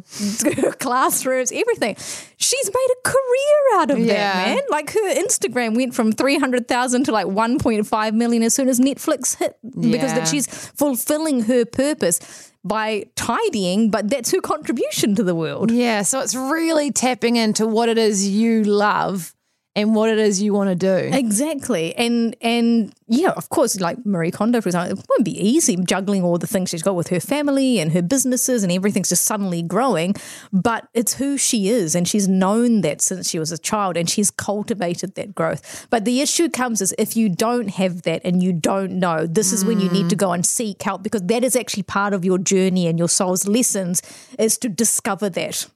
her 0.61 0.71
classrooms, 0.79 1.51
everything. 1.51 1.95
She's 2.37 2.67
made 2.73 2.87
a 2.97 3.09
career 3.09 3.81
out 3.81 3.91
of 3.91 3.99
Yeah. 3.99 4.13
that, 4.15 4.47
man. 4.55 4.59
Like 4.69 4.91
her 4.93 5.13
Instagram 5.15 5.75
went 5.75 5.93
from 5.93 6.11
300,000 6.11 7.03
to 7.05 7.11
like 7.11 7.25
1.5 7.27 8.13
million 8.13 8.43
as 8.43 8.53
soon 8.53 8.69
as 8.69 8.79
Netflix 8.79 9.37
hit 9.37 9.57
because 9.63 10.11
Yeah. 10.11 10.15
that 10.19 10.27
she's 10.27 10.47
fulfilling 10.47 11.41
her 11.43 11.65
purpose 11.65 12.51
by 12.63 13.05
tidying, 13.15 13.89
but 13.89 14.09
that's 14.09 14.31
her 14.31 14.41
contribution 14.41 15.15
to 15.15 15.23
the 15.23 15.35
world. 15.35 15.71
Yeah, 15.71 16.01
so 16.01 16.19
it's 16.19 16.35
really 16.35 16.91
tapping 16.91 17.35
into 17.37 17.65
what 17.67 17.87
it 17.89 17.97
is 17.97 18.27
you 18.27 18.63
love 18.63 19.33
and 19.79 19.95
what 19.95 20.09
it 20.09 20.19
is 20.19 20.41
you 20.41 20.53
want 20.53 20.69
to 20.69 20.75
do. 20.75 21.15
Exactly. 21.15 21.95
And 21.95 22.35
and 22.41 22.93
yeah, 23.07 23.31
of 23.31 23.49
course, 23.49 23.79
like 23.79 24.05
Marie 24.05 24.29
Kondo, 24.29 24.59
for 24.59 24.67
example, 24.67 24.99
it 24.99 25.05
won't 25.09 25.23
be 25.23 25.39
easy 25.39 25.77
juggling 25.77 26.23
all 26.23 26.37
the 26.37 26.47
things 26.47 26.69
she's 26.69 26.83
got 26.83 26.95
with 26.95 27.07
her 27.07 27.19
family 27.19 27.79
and 27.79 27.91
her 27.93 28.01
businesses 28.01 28.61
and 28.61 28.71
everything's 28.71 29.09
just 29.09 29.23
suddenly 29.23 29.61
growing. 29.61 30.15
But 30.51 30.87
it's 30.93 31.13
who 31.13 31.37
she 31.37 31.69
is. 31.69 31.95
And 31.95 32.07
she's 32.07 32.27
known 32.27 32.81
that 32.81 33.01
since 33.01 33.29
she 33.29 33.39
was 33.39 33.51
a 33.51 33.57
child 33.57 33.95
and 33.95 34.09
she's 34.09 34.29
cultivated 34.29 35.15
that 35.15 35.33
growth. 35.33 35.87
But 35.89 36.03
the 36.03 36.21
issue 36.21 36.49
comes 36.49 36.81
is 36.81 36.93
if 36.97 37.15
you 37.15 37.29
don't 37.29 37.69
have 37.69 38.01
that 38.03 38.21
and 38.25 38.43
you 38.43 38.51
don't 38.51 38.99
know, 38.99 39.25
this 39.25 39.53
is 39.53 39.63
when 39.63 39.79
you 39.79 39.89
need 39.89 40.09
to 40.09 40.15
go 40.15 40.33
and 40.33 40.45
seek 40.45 40.81
help 40.83 41.03
because 41.03 41.23
that 41.23 41.43
is 41.43 41.55
actually 41.55 41.83
part 41.83 42.13
of 42.13 42.25
your 42.25 42.37
journey 42.37 42.87
and 42.87 42.99
your 42.99 43.09
soul's 43.09 43.47
lessons 43.47 44.01
is 44.37 44.57
to 44.57 44.67
discover 44.67 45.29
that. 45.29 45.67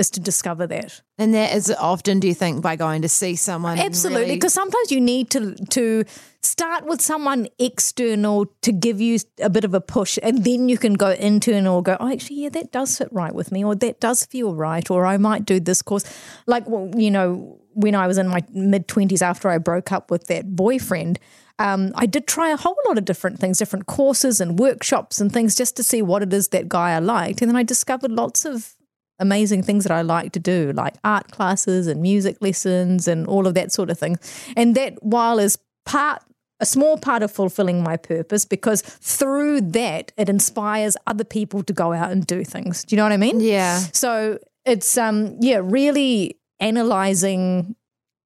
Is 0.00 0.10
to 0.12 0.20
discover 0.20 0.66
that. 0.66 1.02
And 1.18 1.34
that 1.34 1.54
is 1.54 1.70
often, 1.70 2.20
do 2.20 2.26
you 2.26 2.34
think, 2.34 2.62
by 2.62 2.74
going 2.76 3.02
to 3.02 3.08
see 3.08 3.36
someone? 3.36 3.78
Absolutely, 3.78 4.22
really- 4.22 4.36
because 4.36 4.54
sometimes 4.54 4.90
you 4.90 5.00
need 5.00 5.28
to 5.30 5.54
to 5.78 6.04
start 6.40 6.86
with 6.86 7.02
someone 7.02 7.48
external 7.58 8.46
to 8.62 8.72
give 8.72 8.98
you 8.98 9.18
a 9.42 9.50
bit 9.50 9.64
of 9.64 9.74
a 9.74 9.80
push, 9.80 10.18
and 10.22 10.42
then 10.42 10.70
you 10.70 10.78
can 10.78 10.94
go 10.94 11.10
internal. 11.10 11.76
Or 11.76 11.82
go, 11.82 11.96
oh, 12.00 12.10
actually, 12.10 12.36
yeah, 12.42 12.48
that 12.48 12.72
does 12.72 12.96
fit 12.96 13.08
right 13.12 13.34
with 13.34 13.52
me, 13.52 13.62
or 13.62 13.74
that 13.74 14.00
does 14.00 14.24
feel 14.24 14.54
right, 14.54 14.90
or 14.90 15.04
I 15.04 15.18
might 15.18 15.44
do 15.44 15.60
this 15.60 15.82
course. 15.82 16.04
Like, 16.46 16.66
well, 16.66 16.90
you 16.96 17.10
know, 17.10 17.60
when 17.74 17.94
I 17.94 18.06
was 18.06 18.16
in 18.16 18.26
my 18.28 18.42
mid 18.54 18.88
twenties 18.88 19.22
after 19.22 19.50
I 19.50 19.58
broke 19.58 19.92
up 19.92 20.10
with 20.10 20.28
that 20.28 20.56
boyfriend. 20.56 21.18
Um, 21.58 21.92
I 21.94 22.06
did 22.06 22.26
try 22.26 22.48
a 22.48 22.56
whole 22.56 22.78
lot 22.88 22.96
of 22.96 23.04
different 23.04 23.38
things, 23.38 23.58
different 23.58 23.84
courses 23.84 24.40
and 24.40 24.58
workshops 24.58 25.20
and 25.20 25.30
things 25.30 25.54
just 25.54 25.76
to 25.76 25.82
see 25.82 26.00
what 26.00 26.22
it 26.22 26.32
is 26.32 26.48
that 26.48 26.70
guy 26.70 26.92
I 26.96 27.00
liked. 27.00 27.42
And 27.42 27.50
then 27.50 27.56
I 27.56 27.64
discovered 27.64 28.10
lots 28.10 28.46
of 28.46 28.74
amazing 29.20 29.62
things 29.62 29.84
that 29.84 29.92
I 29.92 30.02
like 30.02 30.32
to 30.32 30.40
do, 30.40 30.72
like 30.72 30.94
art 31.04 31.30
classes 31.30 31.86
and 31.86 32.02
music 32.02 32.38
lessons 32.40 33.06
and 33.06 33.26
all 33.26 33.46
of 33.46 33.54
that 33.54 33.72
sort 33.72 33.90
of 33.90 33.98
thing. 33.98 34.18
And 34.56 34.74
that 34.74 35.02
while 35.02 35.38
is 35.38 35.58
part 35.84 36.22
a 36.60 36.66
small 36.66 36.98
part 36.98 37.22
of 37.22 37.30
fulfilling 37.30 37.82
my 37.82 37.96
purpose 37.96 38.44
because 38.44 38.82
through 38.82 39.62
that 39.62 40.12
it 40.18 40.28
inspires 40.28 40.94
other 41.06 41.24
people 41.24 41.62
to 41.62 41.72
go 41.72 41.92
out 41.92 42.12
and 42.12 42.26
do 42.26 42.44
things. 42.44 42.84
Do 42.84 42.94
you 42.94 42.98
know 42.98 43.04
what 43.04 43.12
I 43.12 43.16
mean? 43.16 43.40
Yeah. 43.40 43.78
So 43.92 44.38
it's 44.66 44.98
um 44.98 45.36
yeah, 45.40 45.60
really 45.62 46.38
analyzing 46.60 47.76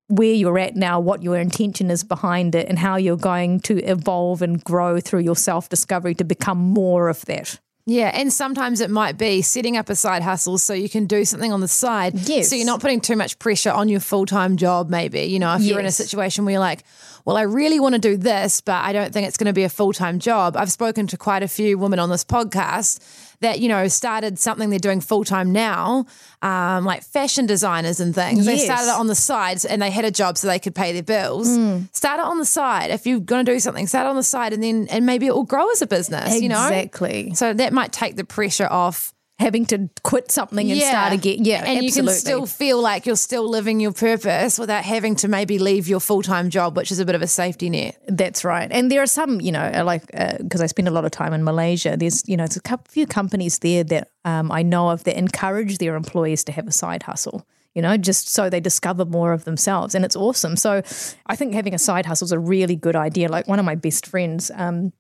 where 0.08 0.32
you're 0.32 0.58
at 0.58 0.76
now, 0.76 1.00
what 1.00 1.22
your 1.22 1.36
intention 1.36 1.90
is 1.90 2.04
behind 2.04 2.54
it, 2.54 2.68
and 2.68 2.78
how 2.78 2.96
you're 2.96 3.16
going 3.16 3.60
to 3.60 3.82
evolve 3.84 4.42
and 4.42 4.62
grow 4.62 5.00
through 5.00 5.20
your 5.20 5.36
self 5.36 5.68
discovery 5.68 6.14
to 6.16 6.24
become 6.24 6.58
more 6.58 7.08
of 7.08 7.24
that. 7.26 7.58
Yeah, 7.86 8.10
and 8.14 8.32
sometimes 8.32 8.80
it 8.80 8.88
might 8.88 9.18
be 9.18 9.42
setting 9.42 9.76
up 9.76 9.90
a 9.90 9.94
side 9.94 10.22
hustle 10.22 10.56
so 10.56 10.72
you 10.72 10.88
can 10.88 11.04
do 11.04 11.26
something 11.26 11.52
on 11.52 11.60
the 11.60 11.68
side. 11.68 12.14
Yes. 12.14 12.48
So 12.48 12.56
you're 12.56 12.64
not 12.64 12.80
putting 12.80 13.02
too 13.02 13.14
much 13.14 13.38
pressure 13.38 13.70
on 13.70 13.90
your 13.90 14.00
full 14.00 14.24
time 14.24 14.56
job, 14.56 14.88
maybe. 14.88 15.24
You 15.24 15.38
know, 15.38 15.54
if 15.54 15.62
you're 15.62 15.80
in 15.80 15.86
a 15.86 15.92
situation 15.92 16.46
where 16.46 16.52
you're 16.52 16.60
like, 16.60 16.84
well, 17.26 17.36
I 17.36 17.42
really 17.42 17.80
want 17.80 17.94
to 17.94 17.98
do 17.98 18.16
this, 18.16 18.62
but 18.62 18.82
I 18.82 18.94
don't 18.94 19.12
think 19.12 19.28
it's 19.28 19.36
going 19.36 19.48
to 19.48 19.52
be 19.52 19.64
a 19.64 19.68
full 19.68 19.92
time 19.92 20.18
job. 20.18 20.56
I've 20.56 20.72
spoken 20.72 21.06
to 21.08 21.18
quite 21.18 21.42
a 21.42 21.48
few 21.48 21.76
women 21.76 21.98
on 21.98 22.08
this 22.08 22.24
podcast 22.24 23.00
that, 23.40 23.60
you 23.60 23.68
know, 23.68 23.88
started 23.88 24.38
something 24.38 24.70
they're 24.70 24.78
doing 24.78 25.00
full 25.00 25.24
time 25.24 25.52
now, 25.52 26.06
um, 26.42 26.84
like 26.84 27.02
fashion 27.02 27.46
designers 27.46 28.00
and 28.00 28.14
things. 28.14 28.44
They 28.44 28.58
started 28.58 28.88
it 28.90 28.98
on 28.98 29.06
the 29.06 29.14
sides 29.14 29.64
and 29.64 29.80
they 29.80 29.90
had 29.90 30.04
a 30.04 30.10
job 30.10 30.36
so 30.36 30.46
they 30.46 30.58
could 30.58 30.74
pay 30.74 30.92
their 30.92 31.02
bills. 31.02 31.48
Start 31.92 32.20
it 32.20 32.26
on 32.26 32.38
the 32.38 32.44
side. 32.44 32.90
If 32.90 33.06
you're 33.06 33.20
going 33.20 33.46
to 33.46 33.52
do 33.52 33.60
something, 33.60 33.86
start 33.86 34.06
it 34.06 34.10
on 34.10 34.16
the 34.16 34.22
side 34.22 34.52
and 34.52 34.62
then, 34.62 34.86
and 34.90 35.06
maybe 35.06 35.26
it 35.26 35.34
will 35.34 35.44
grow 35.44 35.70
as 35.70 35.80
a 35.80 35.86
business, 35.86 36.40
you 36.40 36.48
know? 36.48 36.66
Exactly. 36.66 37.34
So 37.34 37.54
that 37.54 37.72
might 37.72 37.92
take 37.92 38.16
the 38.16 38.24
pressure 38.24 38.68
off. 38.70 39.13
Having 39.40 39.66
to 39.66 39.90
quit 40.04 40.30
something 40.30 40.70
and 40.70 40.80
start 40.80 41.12
again. 41.12 41.44
Yeah, 41.44 41.64
and 41.64 41.84
absolutely. 41.84 41.86
you 41.86 41.92
can 41.92 42.08
still 42.08 42.46
feel 42.46 42.80
like 42.80 43.04
you're 43.04 43.16
still 43.16 43.48
living 43.48 43.80
your 43.80 43.92
purpose 43.92 44.60
without 44.60 44.84
having 44.84 45.16
to 45.16 45.28
maybe 45.28 45.58
leave 45.58 45.88
your 45.88 45.98
full 45.98 46.22
time 46.22 46.50
job, 46.50 46.76
which 46.76 46.92
is 46.92 47.00
a 47.00 47.04
bit 47.04 47.16
of 47.16 47.22
a 47.22 47.26
safety 47.26 47.68
net. 47.68 48.00
That's 48.06 48.44
right. 48.44 48.70
And 48.70 48.92
there 48.92 49.02
are 49.02 49.08
some, 49.08 49.40
you 49.40 49.50
know, 49.50 49.82
like 49.84 50.06
because 50.38 50.60
I 50.60 50.66
spend 50.66 50.86
a 50.86 50.92
lot 50.92 51.04
of 51.04 51.10
time 51.10 51.32
in 51.32 51.42
Malaysia. 51.42 51.96
There's, 51.96 52.22
you 52.28 52.36
know, 52.36 52.44
it's 52.44 52.56
a 52.56 52.60
couple, 52.60 52.86
few 52.90 53.06
companies 53.06 53.58
there 53.58 53.82
that 53.84 54.10
um, 54.24 54.52
I 54.52 54.62
know 54.62 54.90
of 54.90 55.02
that 55.02 55.18
encourage 55.18 55.78
their 55.78 55.96
employees 55.96 56.44
to 56.44 56.52
have 56.52 56.68
a 56.68 56.72
side 56.72 57.02
hustle. 57.02 57.44
You 57.74 57.82
know, 57.82 57.96
just 57.96 58.28
so 58.28 58.48
they 58.48 58.60
discover 58.60 59.04
more 59.04 59.32
of 59.32 59.42
themselves, 59.44 59.96
and 59.96 60.04
it's 60.04 60.14
awesome. 60.14 60.54
So, 60.54 60.80
I 61.26 61.34
think 61.34 61.54
having 61.54 61.74
a 61.74 61.78
side 61.78 62.06
hustle 62.06 62.26
is 62.26 62.30
a 62.30 62.38
really 62.38 62.76
good 62.76 62.94
idea. 62.94 63.28
Like 63.28 63.48
one 63.48 63.58
of 63.58 63.64
my 63.64 63.74
best 63.74 64.06
friends, 64.06 64.52
um, 64.54 64.92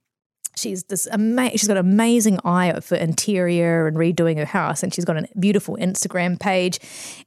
she's 0.56 0.84
this 0.84 1.06
ama- 1.08 1.50
she's 1.50 1.68
got 1.68 1.76
an 1.76 1.86
amazing 1.86 2.38
eye 2.44 2.78
for 2.80 2.96
interior 2.96 3.86
and 3.86 3.96
redoing 3.96 4.36
her 4.38 4.44
house 4.44 4.82
and 4.82 4.94
she's 4.94 5.04
got 5.04 5.16
a 5.16 5.26
beautiful 5.38 5.76
Instagram 5.76 6.38
page 6.38 6.78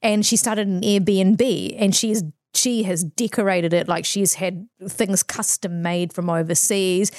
and 0.02 0.26
she 0.26 0.36
started 0.38 0.68
an 0.68 0.82
Airbnb 0.82 1.76
and 1.78 1.96
she's 1.96 2.24
she 2.68 2.84
has 2.84 3.06
decorated 3.06 3.74
it 3.74 3.88
like 3.88 4.04
she's 4.04 4.34
had 4.34 4.68
things 4.90 5.24
custom 5.24 5.82
made 5.82 6.12
from 6.12 6.30
overseas. 6.30 7.12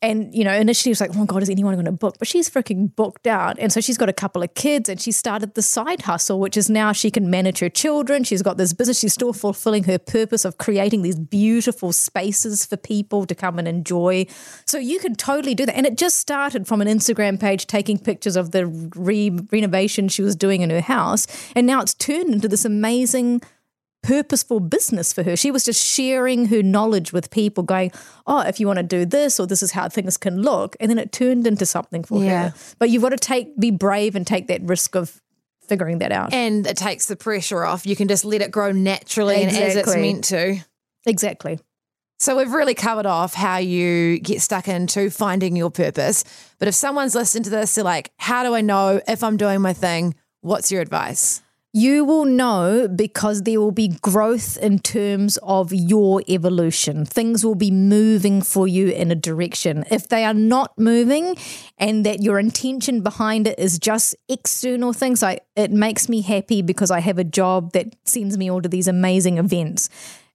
And 0.00 0.32
you 0.32 0.44
know 0.44 0.52
initially 0.52 0.90
it 0.90 0.92
was 0.92 1.00
like 1.00 1.10
oh 1.10 1.18
my 1.18 1.24
god 1.26 1.42
is 1.42 1.50
anyone 1.50 1.74
going 1.74 1.86
to 1.86 1.92
book? 1.92 2.16
But 2.20 2.28
she's 2.28 2.48
freaking 2.48 2.94
booked 2.94 3.26
out. 3.26 3.58
And 3.58 3.72
so 3.72 3.80
she's 3.80 3.98
got 3.98 4.08
a 4.08 4.12
couple 4.12 4.44
of 4.44 4.54
kids 4.54 4.88
and 4.88 5.00
she 5.00 5.10
started 5.10 5.54
the 5.54 5.62
side 5.62 6.02
hustle 6.02 6.38
which 6.38 6.56
is 6.56 6.70
now 6.70 6.92
she 6.92 7.10
can 7.10 7.28
manage 7.30 7.58
her 7.58 7.68
children. 7.68 8.22
She's 8.22 8.42
got 8.42 8.58
this 8.58 8.72
business. 8.72 9.00
She's 9.00 9.12
still 9.12 9.32
fulfilling 9.32 9.84
her 9.84 9.98
purpose 9.98 10.44
of 10.44 10.58
creating 10.58 11.02
these 11.02 11.18
beautiful 11.18 11.92
spaces 11.92 12.64
for 12.64 12.76
people 12.76 13.26
to 13.26 13.34
come 13.34 13.58
and 13.58 13.66
enjoy. 13.66 14.26
So 14.66 14.78
you 14.78 15.00
can 15.00 15.16
totally 15.16 15.56
do 15.56 15.66
that. 15.66 15.76
And 15.76 15.84
it 15.84 15.98
just 15.98 16.18
started 16.18 16.68
from 16.68 16.80
an 16.80 16.86
instagram 16.86 17.40
page 17.40 17.66
taking 17.66 17.98
pictures 17.98 18.36
of 18.36 18.52
the 18.52 18.66
re- 18.66 19.36
renovation 19.50 20.08
she 20.08 20.22
was 20.22 20.36
doing 20.36 20.60
in 20.60 20.70
her 20.70 20.80
house. 20.80 21.26
And 21.56 21.66
now 21.66 21.80
it's 21.80 21.94
turned 21.94 22.32
into 22.32 22.46
this 22.46 22.64
amazing 22.64 23.42
purposeful 24.02 24.60
business 24.60 25.12
for 25.12 25.22
her. 25.22 25.36
She 25.36 25.50
was 25.50 25.64
just 25.64 25.84
sharing 25.84 26.46
her 26.46 26.62
knowledge 26.62 27.12
with 27.12 27.30
people, 27.30 27.62
going, 27.62 27.92
Oh, 28.26 28.40
if 28.40 28.58
you 28.60 28.66
want 28.66 28.78
to 28.78 28.82
do 28.82 29.04
this, 29.04 29.38
or 29.38 29.46
this 29.46 29.62
is 29.62 29.72
how 29.72 29.88
things 29.88 30.16
can 30.16 30.42
look. 30.42 30.76
And 30.80 30.90
then 30.90 30.98
it 30.98 31.12
turned 31.12 31.46
into 31.46 31.66
something 31.66 32.02
for 32.04 32.22
Yeah. 32.22 32.48
her. 32.50 32.54
But 32.78 32.90
you've 32.90 33.02
got 33.02 33.10
to 33.10 33.16
take, 33.16 33.58
be 33.58 33.70
brave 33.70 34.16
and 34.16 34.26
take 34.26 34.48
that 34.48 34.62
risk 34.62 34.94
of 34.96 35.20
figuring 35.68 35.98
that 35.98 36.12
out. 36.12 36.34
And 36.34 36.66
it 36.66 36.76
takes 36.76 37.06
the 37.06 37.16
pressure 37.16 37.64
off. 37.64 37.86
You 37.86 37.96
can 37.96 38.08
just 38.08 38.24
let 38.24 38.42
it 38.42 38.50
grow 38.50 38.72
naturally 38.72 39.42
and 39.44 39.56
as 39.56 39.76
it's 39.76 39.94
meant 39.94 40.24
to. 40.24 40.56
exactly. 41.06 41.60
So 42.18 42.36
we've 42.36 42.52
really 42.52 42.74
covered 42.74 43.06
off 43.06 43.34
how 43.34 43.56
you 43.56 44.20
get 44.20 44.40
stuck 44.42 44.68
into 44.68 45.10
finding 45.10 45.56
your 45.56 45.70
purpose. 45.70 46.22
But 46.60 46.68
if 46.68 46.74
someone's 46.74 47.16
listening 47.16 47.42
to 47.44 47.50
this, 47.50 47.74
they're 47.74 47.82
like, 47.82 48.12
how 48.16 48.44
do 48.44 48.54
I 48.54 48.60
know 48.60 49.00
if 49.08 49.24
I'm 49.24 49.36
doing 49.36 49.60
my 49.60 49.72
thing? 49.72 50.14
What's 50.40 50.70
your 50.70 50.82
advice? 50.82 51.42
You 51.74 52.04
will 52.04 52.26
know 52.26 52.86
because 52.86 53.44
there 53.44 53.58
will 53.58 53.72
be 53.72 53.88
growth 53.88 54.58
in 54.58 54.78
terms 54.78 55.38
of 55.42 55.72
your 55.72 56.22
evolution. 56.28 57.06
Things 57.06 57.46
will 57.46 57.54
be 57.54 57.70
moving 57.70 58.42
for 58.42 58.68
you 58.68 58.88
in 58.88 59.10
a 59.10 59.14
direction. 59.14 59.82
If 59.90 60.08
they 60.08 60.26
are 60.26 60.34
not 60.34 60.78
moving 60.78 61.34
and 61.78 62.04
that 62.04 62.22
your 62.22 62.38
intention 62.38 63.00
behind 63.00 63.46
it 63.46 63.58
is 63.58 63.78
just 63.78 64.14
external 64.28 64.92
things, 64.92 65.22
I, 65.22 65.38
it 65.56 65.70
makes 65.70 66.10
me 66.10 66.20
happy 66.20 66.60
because 66.60 66.90
I 66.90 67.00
have 67.00 67.16
a 67.16 67.24
job 67.24 67.72
that 67.72 67.96
sends 68.04 68.36
me 68.36 68.50
all 68.50 68.60
to 68.60 68.68
these 68.68 68.86
amazing 68.86 69.38
events. 69.38 69.88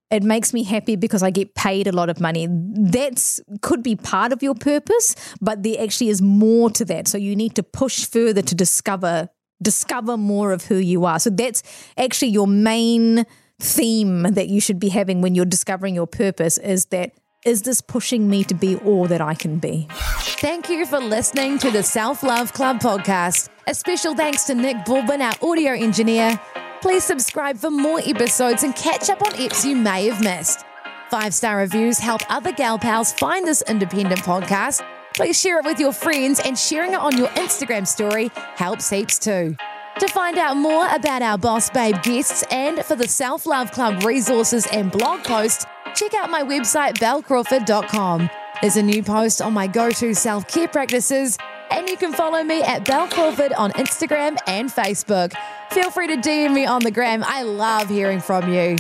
It 0.10 0.24
makes 0.24 0.54
me 0.54 0.64
happy 0.64 0.96
because 0.96 1.22
I 1.22 1.30
get 1.30 1.54
paid 1.54 1.86
a 1.86 1.92
lot 1.92 2.10
of 2.10 2.20
money. 2.20 2.48
That's 2.50 3.42
could 3.62 3.84
be 3.84 3.96
part 3.96 4.34
of 4.34 4.42
your 4.42 4.56
purpose, 4.56 5.16
but 5.40 5.62
there 5.62 5.84
actually 5.84 6.10
is 6.10 6.20
more 6.20 6.72
to 6.72 6.86
that. 6.86 7.08
So 7.08 7.20
you 7.20 7.36
need 7.36 7.54
to 7.56 7.64
push 7.64 8.06
further 8.06 8.42
to 8.42 8.56
discover 8.56 9.30
discover 9.62 10.18
more 10.18 10.52
of 10.52 10.66
who 10.66 10.76
you 10.76 11.06
are. 11.06 11.20
So 11.20 11.30
that's 11.30 11.64
actually 11.98 12.30
your 12.30 12.48
main 12.48 13.26
theme 13.60 14.24
that 14.24 14.48
you 14.50 14.62
should 14.62 14.80
be 14.80 14.90
having 14.90 15.22
when 15.22 15.36
you're 15.36 15.46
discovering 15.46 15.96
your 15.96 16.08
purpose 16.08 16.58
is 16.58 16.86
that 16.88 17.12
is 17.46 17.62
this 17.62 17.82
pushing 17.82 18.30
me 18.30 18.44
to 18.44 18.54
be 18.54 18.76
all 18.78 19.06
that 19.08 19.22
I 19.22 19.34
can 19.34 19.60
be? 19.60 19.88
Thank 19.90 20.70
you 20.70 20.86
for 20.86 21.00
listening 21.00 21.58
to 21.60 21.72
the 21.72 21.82
Self 21.82 22.24
Love 22.24 22.52
Club 22.52 22.80
podcast. 22.80 23.50
A 23.68 23.74
special 23.74 24.16
thanks 24.16 24.44
to 24.46 24.56
Nick 24.56 24.78
Bulbin, 24.86 25.22
our 25.22 25.50
audio 25.50 25.72
engineer. 25.72 26.40
Please 26.82 27.04
subscribe 27.04 27.58
for 27.58 27.72
more 27.72 28.02
episodes 28.06 28.64
and 28.64 28.76
catch 28.76 29.10
up 29.10 29.22
on 29.22 29.32
eps 29.34 29.66
you 29.66 29.76
may 29.76 30.08
have 30.08 30.22
missed. 30.22 30.66
Five 31.10 31.34
star 31.34 31.58
reviews 31.58 31.98
help 31.98 32.22
other 32.30 32.52
gal 32.52 32.78
pals 32.78 33.14
find 33.14 33.48
this 33.48 33.64
independent 33.68 34.22
podcast. 34.22 34.84
Please 35.18 35.40
share 35.40 35.58
it 35.58 35.66
with 35.66 35.80
your 35.80 35.92
friends, 35.92 36.40
and 36.40 36.56
sharing 36.56 36.94
it 36.94 37.00
on 37.00 37.18
your 37.18 37.30
Instagram 37.30 37.88
story 37.88 38.30
helps 38.56 38.88
heaps 38.88 39.18
too. 39.18 39.56
To 40.00 40.08
find 40.10 40.38
out 40.38 40.56
more 40.58 40.88
about 40.94 41.24
our 41.24 41.40
Boss 41.40 41.72
Babe 41.72 41.96
guests 42.04 42.44
and 42.52 42.86
for 42.86 42.96
the 42.96 43.08
Self 43.08 43.48
Love 43.48 43.72
Club 43.72 44.04
resources 44.04 44.68
and 44.68 44.92
blog 44.92 45.24
posts, 45.24 45.66
check 45.96 46.14
out 46.14 46.30
my 46.30 46.44
website, 46.44 47.00
belcrawford.com. 47.00 48.30
There's 48.62 48.78
a 48.78 48.84
new 48.84 49.02
post 49.02 49.42
on 49.42 49.54
my 49.54 49.66
go 49.66 49.90
to 49.90 50.14
self 50.14 50.48
care 50.48 50.68
practices, 50.68 51.36
and 51.72 51.90
you 51.90 51.98
can 51.98 52.14
follow 52.14 52.44
me 52.44 52.62
at 52.62 52.86
Bel 52.86 53.08
Crawford 53.08 53.54
on 53.54 53.72
Instagram 53.72 54.38
and 54.46 54.70
Facebook. 54.70 55.34
Feel 55.72 55.90
free 55.90 56.06
to 56.10 56.18
DM 56.18 56.54
me 56.54 56.68
on 56.68 56.84
the 56.84 56.92
gram. 56.92 57.24
I 57.26 57.42
love 57.42 57.90
hearing 57.90 58.20
from 58.20 58.54
you. 58.54 58.76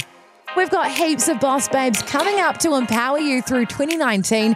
We've 0.55 0.69
got 0.69 0.91
heaps 0.91 1.29
of 1.29 1.39
Boss 1.39 1.67
Babes 1.67 2.03
coming 2.03 2.39
up 2.39 2.59
to 2.59 2.75
empower 2.75 3.17
you 3.17 3.41
through 3.41 3.65
2019 3.65 4.55